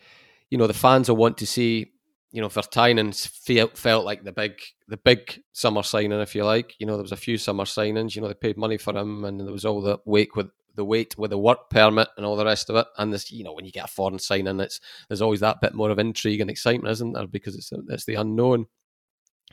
[0.50, 1.92] you know the fans will want to see
[2.32, 6.74] you know Vertainen felt felt like the big the big summer signing, if you like.
[6.78, 8.14] You know there was a few summer signings.
[8.14, 10.84] You know they paid money for him, and there was all the weight with the
[10.84, 12.86] weight with the work permit and all the rest of it.
[12.98, 15.74] And this, you know, when you get a foreign signing, it's there's always that bit
[15.74, 17.26] more of intrigue and excitement, isn't there?
[17.26, 18.66] Because it's it's the unknown.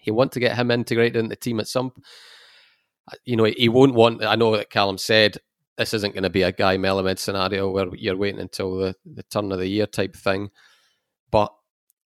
[0.03, 1.93] You want to get him integrated in the team at some.
[3.09, 4.23] Uh, you know, he won't want.
[4.23, 5.37] I know that Callum said
[5.77, 9.23] this isn't going to be a Guy Melamed scenario where you're waiting until the, the
[9.23, 10.51] turn of the year type thing.
[11.31, 11.53] But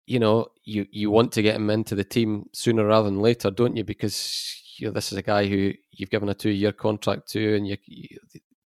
[0.06, 3.50] you know, you you want to get him into the team sooner rather than later,
[3.50, 3.84] don't you?
[3.84, 7.56] Because you know this is a guy who you've given a two year contract to,
[7.56, 8.18] and you, you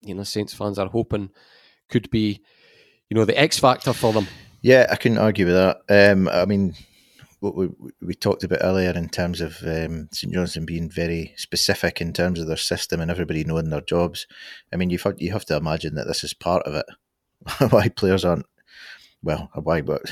[0.03, 1.31] you know Saints fans are hoping
[1.89, 2.43] could be,
[3.09, 4.27] you know, the X factor for them.
[4.63, 6.13] Yeah, I couldn't argue with that.
[6.13, 6.75] Um, I mean,
[7.47, 12.01] what we, we talked about earlier in terms of um, St Johnstone being very specific
[12.01, 14.27] in terms of their system and everybody knowing their jobs.
[14.73, 16.87] I mean, you have you have to imagine that this is part of it.
[17.71, 18.47] why players aren't
[19.23, 20.03] well, why, but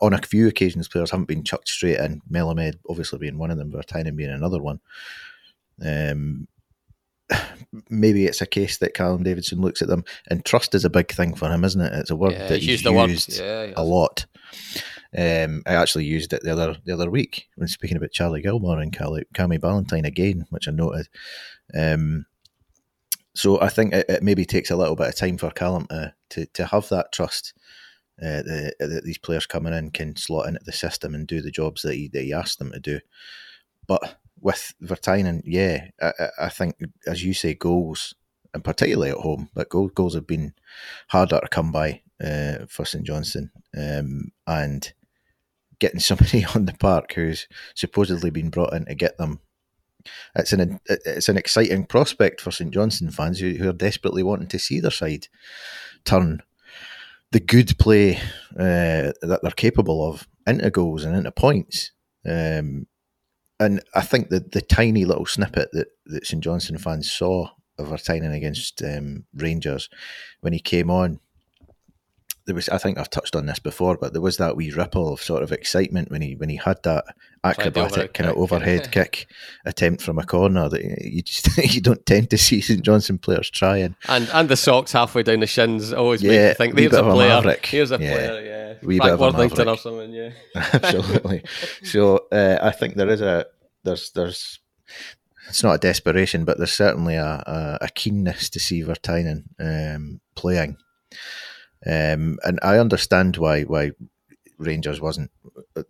[0.00, 2.20] on a few occasions, players haven't been chucked straight in.
[2.30, 4.80] Melamed obviously being one of them, Vertainen being another one.
[5.84, 6.46] Um,
[7.90, 11.10] maybe it's a case that Callum Davidson looks at them, and trust is a big
[11.12, 11.92] thing for him, isn't it?
[11.94, 14.26] It's a word Yeah, that he's used used Yeah, he a lot.
[15.16, 18.80] Um, I actually used it the other the other week when speaking about Charlie Gilmour
[18.80, 21.08] and Cali, Cammy Ballantyne again, which I noted.
[21.74, 22.26] Um,
[23.34, 26.14] so I think it, it maybe takes a little bit of time for Callum to
[26.30, 27.52] to, to have that trust
[28.22, 31.50] uh, that, that these players coming in can slot into the system and do the
[31.50, 33.00] jobs that he, that he asked them to do.
[33.86, 38.14] But with Vertainen, yeah, I, I- think as you say, goals
[38.52, 40.54] and particularly at home, but goals goals have been
[41.08, 44.92] harder to come by uh, for St Johnstone, um, and
[45.84, 49.40] getting somebody on the park who's supposedly been brought in to get them.
[50.34, 54.48] It's an it's an exciting prospect for St Johnstone fans who, who are desperately wanting
[54.48, 55.28] to see their side
[56.04, 56.42] turn
[57.32, 58.16] the good play
[58.58, 61.90] uh, that they're capable of into goals and into points.
[62.24, 62.86] Um,
[63.58, 67.88] and I think that the tiny little snippet that, that St Johnstone fans saw of
[67.88, 69.88] Vertainen against um, Rangers
[70.40, 71.20] when he came on,
[72.46, 75.12] there was I think I've touched on this before, but there was that wee ripple
[75.12, 77.04] of sort of excitement when he when he had that
[77.42, 79.26] acrobatic kind of overhead kick
[79.64, 83.50] attempt from a corner that you just you don't tend to see St Johnstone players
[83.50, 83.96] trying.
[84.08, 87.02] And and the socks halfway down the shins always make Yeah, you think there's a
[87.02, 87.28] player.
[87.28, 87.64] maverick.
[87.66, 88.14] Here's a Yeah.
[88.14, 88.86] player, yeah.
[88.86, 90.30] Wee Frank bit of a Worthington or something, yeah.
[90.54, 91.44] Absolutely.
[91.82, 93.46] so uh, I think there is a
[93.84, 94.58] there's there's
[95.48, 100.20] it's not a desperation, but there's certainly a, a, a keenness to see Vertainen um,
[100.34, 100.78] playing.
[101.86, 103.92] Um, and I understand why why
[104.58, 105.30] Rangers wasn't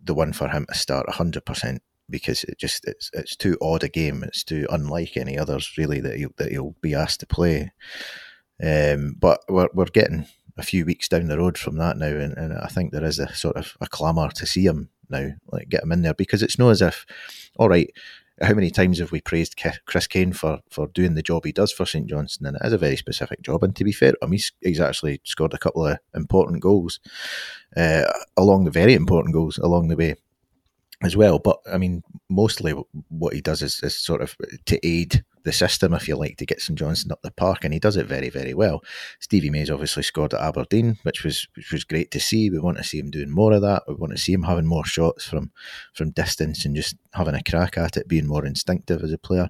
[0.01, 3.83] the one for him to start hundred percent because it just it's it's too odd
[3.83, 4.23] a game.
[4.23, 7.71] It's too unlike any others really that he'll, that he'll be asked to play.
[8.63, 10.27] Um, but we're we're getting
[10.57, 13.19] a few weeks down the road from that now, and, and I think there is
[13.19, 16.41] a sort of a clamour to see him now, like get him in there because
[16.41, 17.05] it's not as if,
[17.57, 17.89] all right,
[18.41, 19.55] how many times have we praised
[19.85, 22.73] Chris Kane for for doing the job he does for St Johnstone, and it is
[22.73, 23.63] a very specific job.
[23.63, 26.99] And to be fair, I mean, he's, he's actually scored a couple of important goals,
[27.77, 28.03] uh,
[28.35, 30.15] along the very important goals along the way
[31.03, 31.39] as well.
[31.39, 32.73] But I mean, mostly
[33.09, 36.45] what he does is, is sort of to aid the system, if you like, to
[36.45, 38.83] get St Johnstone up the park, and he does it very, very well.
[39.19, 42.49] Stevie Mays obviously scored at Aberdeen, which was which was great to see.
[42.49, 43.83] We want to see him doing more of that.
[43.87, 45.51] We want to see him having more shots from
[45.93, 49.49] from distance and just having a crack at it, being more instinctive as a player.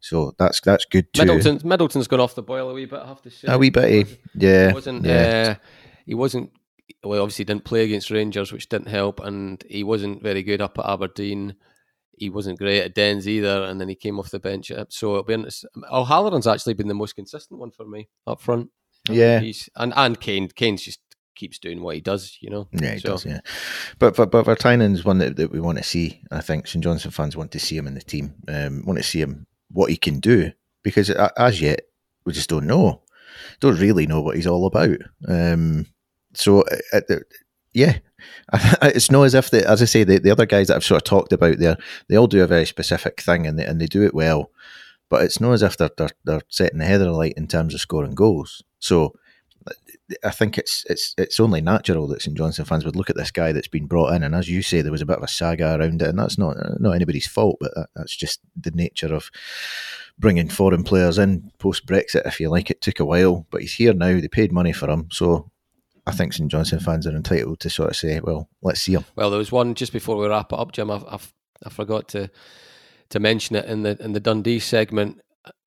[0.00, 1.24] So that's that's good too.
[1.24, 3.46] Middleton, Middleton's gone off the boil a wee bit, I have to say.
[3.48, 4.14] A wee bit, eh?
[4.34, 5.04] yeah, He wasn't.
[5.04, 5.56] yeah.
[5.56, 5.64] Uh,
[6.06, 6.50] he wasn't.
[7.02, 10.78] Well, obviously didn't play against Rangers, which didn't help, and he wasn't very good up
[10.78, 11.54] at Aberdeen.
[12.18, 14.70] He wasn't great at Dens either, and then he came off the bench.
[14.88, 15.70] So it'll be interesting.
[15.90, 18.70] O'Halloran's actually been the most consistent one for me up front.
[19.08, 19.40] Yeah.
[19.40, 20.48] he's and and Kane.
[20.48, 21.00] Kane's just
[21.34, 22.38] keeps doing what he does.
[22.40, 22.68] You know.
[22.72, 23.26] Yeah, he So- does.
[23.26, 23.40] Yeah,
[23.98, 26.20] but but but Vertainen's one that, that we want to see.
[26.30, 28.34] I think St Johnstone fans want to see him in the team.
[28.48, 30.52] Um, want to see him what he can do
[30.82, 31.80] because as yet
[32.24, 33.02] we just don't know,
[33.60, 34.98] don't really know what he's all about.
[35.28, 35.86] Um,
[36.34, 36.62] so
[36.92, 37.16] uh, uh,
[37.72, 37.98] yeah,
[38.82, 41.04] it's not as if as I say the, the other guys that I've sort of
[41.04, 41.76] talked about there,
[42.08, 44.50] they all do a very specific thing and they, and they do it well.
[45.10, 47.46] But it's not as if they're, they're they're setting the head of the light in
[47.46, 48.62] terms of scoring goals.
[48.78, 49.14] So
[50.22, 53.30] I think it's it's it's only natural that St Johnstone fans would look at this
[53.30, 55.28] guy that's been brought in, and as you say, there was a bit of a
[55.28, 59.14] saga around it, and that's not not anybody's fault, but that, that's just the nature
[59.14, 59.30] of
[60.18, 62.26] bringing foreign players in post Brexit.
[62.26, 64.20] If you like, it took a while, but he's here now.
[64.20, 65.50] They paid money for him, so
[66.06, 69.04] I think St Johnstone fans are entitled to sort of say, "Well, let's see him."
[69.16, 70.90] Well, there was one just before we wrap it up, Jim.
[70.90, 71.18] I, I,
[71.64, 72.30] I forgot to
[73.10, 75.20] to mention it in the in the Dundee segment.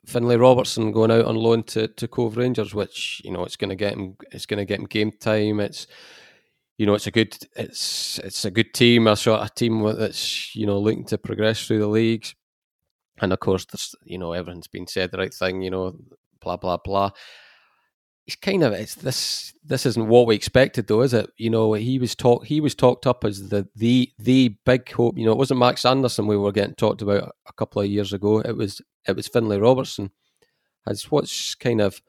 [0.06, 3.70] Finlay Robertson going out on loan to, to Cove Rangers, which you know it's going
[3.70, 4.16] to get him.
[4.32, 5.60] It's going to get him game time.
[5.60, 5.88] It's
[6.78, 9.08] you know it's a good it's it's a good team.
[9.08, 12.36] A sort of team that's you know looking to progress through the leagues,
[13.22, 15.64] and of course there's you know everything's been said the right thing.
[15.64, 15.98] You know,
[16.42, 17.12] blah blah blah
[18.28, 21.32] he's kind of it's this this isn't what we expected though is it?
[21.38, 25.18] You know he was talk he was talked up as the the the big hope.
[25.18, 28.14] You know it wasn't max anderson we were getting talked about a couple of years
[28.14, 28.40] ago.
[28.40, 30.12] It was it was finlay robertson.
[30.86, 32.02] As what's kind of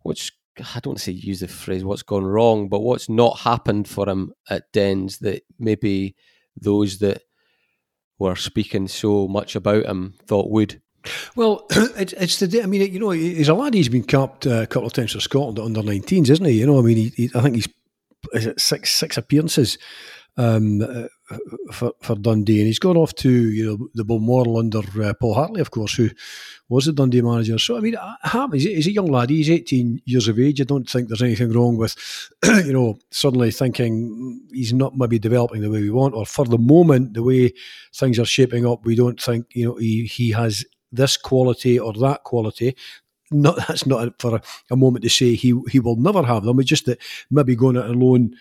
[0.00, 3.38] what's i don't want to say use the phrase what's gone wrong but what's not
[3.40, 6.16] happened for him at dens that maybe
[6.60, 7.22] those that
[8.18, 10.82] were speaking so much about him thought would
[11.36, 12.62] Well, it's, it's the.
[12.62, 13.74] I mean, you know, he's a lad.
[13.74, 16.52] He's been capped uh, a couple of times for Scotland under 19s, isn't he?
[16.52, 17.68] You know, I mean, he, he, I think he's
[18.32, 19.78] is it six six appearances
[20.36, 21.08] um, uh,
[21.72, 25.34] for for Dundee, and he's gone off to you know the Balmoral under uh, Paul
[25.34, 26.10] Hartley, of course, who
[26.68, 27.58] was the Dundee manager.
[27.58, 27.96] So I mean,
[28.52, 29.30] he's, he's a young lad.
[29.30, 30.60] He's 18 years of age.
[30.60, 31.96] I don't think there's anything wrong with
[32.44, 36.58] you know suddenly thinking he's not maybe developing the way we want, or for the
[36.58, 37.52] moment the way
[37.94, 41.92] things are shaping up, we don't think you know he he has this quality or
[41.94, 42.76] that quality.
[43.30, 46.60] Not that's not for a, a moment to say he he will never have them.
[46.60, 48.34] It's just that maybe going out alone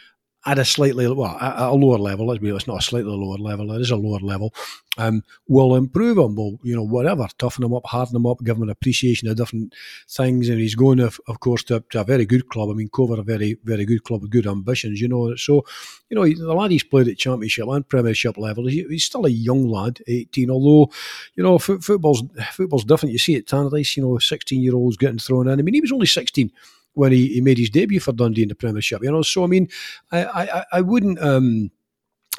[0.47, 2.25] at a slightly well a lower level.
[2.25, 3.69] Let's be it's not a slightly lower level.
[3.73, 4.53] It is a lower level.
[4.97, 6.35] Um, will improve him.
[6.35, 9.35] Will you know whatever toughen him up, harden him up, give him an appreciation of
[9.35, 9.75] different
[10.07, 10.47] things.
[10.47, 12.69] And he's going, of, of course, to, to, a very good club.
[12.69, 15.01] I mean, Cover a very very good club with good ambitions.
[15.01, 15.65] You know, so
[16.09, 18.67] you know the lad he's played at Championship and Premiership level.
[18.67, 20.49] He, he's still a young lad, eighteen.
[20.49, 20.91] Although
[21.35, 23.11] you know football's football's different.
[23.11, 25.59] You see it Tannadice, you know, sixteen year olds getting thrown in.
[25.59, 26.53] I mean, he was only sixteen
[26.97, 29.03] when he, he made his debut for Dundee in the Premiership.
[29.03, 29.69] You know, so I mean,
[30.11, 31.21] I I, I wouldn't.
[31.21, 31.71] Um,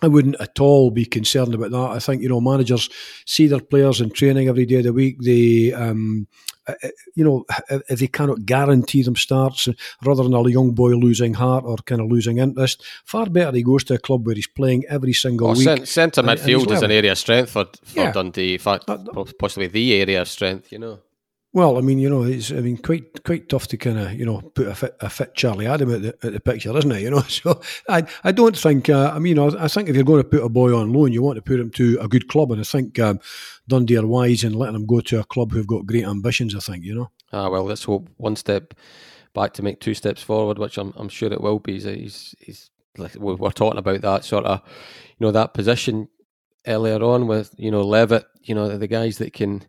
[0.00, 1.90] I wouldn't at all be concerned about that.
[1.90, 2.88] I think you know managers
[3.26, 5.16] see their players in training every day of the week.
[5.20, 6.28] They, um,
[6.68, 7.44] uh, uh, you know,
[7.88, 9.68] if they cannot guarantee them starts,
[10.04, 13.64] rather than a young boy losing heart or kind of losing interest, far better he
[13.64, 15.86] goes to a club where he's playing every single well, week.
[15.86, 18.12] Centre midfield is an area of strength for, for yeah.
[18.12, 18.52] Dundee.
[18.52, 18.88] In fact,
[19.38, 20.70] possibly the area of strength.
[20.70, 21.00] You know.
[21.54, 24.26] Well, I mean, you know, it's I mean, quite quite tough to kind of you
[24.26, 27.02] know put a fit, a fit Charlie Adam at the, at the picture, isn't it?
[27.08, 30.04] You know, so I I don't think uh, I mean, know, I think if you're
[30.04, 32.28] going to put a boy on loan, you want to put him to a good
[32.28, 33.18] club, and I think um,
[33.66, 36.54] Dundee are wise in letting him go to a club who've got great ambitions.
[36.54, 37.10] I think you know.
[37.32, 38.74] Ah well, let's hope one step
[39.34, 41.74] back to make two steps forward, which I'm I'm sure it will be.
[41.74, 42.70] He's he's, he's
[43.16, 44.60] we're talking about that sort of
[45.18, 46.08] you know that position
[46.66, 49.64] earlier on with you know Levitt, you know the guys that can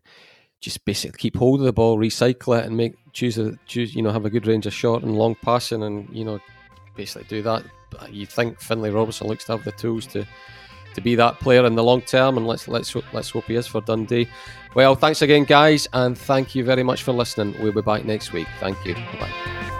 [0.60, 3.94] just basically keep hold of the ball, recycle it, and make choose a choose.
[3.94, 6.40] You know, have a good range of short and long passing, and you know,
[6.96, 7.64] basically do that.
[8.10, 10.26] You think Finlay Robertson looks to have the tools to
[10.94, 13.66] to be that player in the long term, and let's let's let's hope he is
[13.66, 14.28] for Dundee.
[14.74, 17.56] Well, thanks again, guys, and thank you very much for listening.
[17.60, 18.48] We'll be back next week.
[18.60, 18.94] Thank you.
[18.94, 19.79] Bye.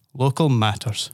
[0.13, 1.11] Local matters.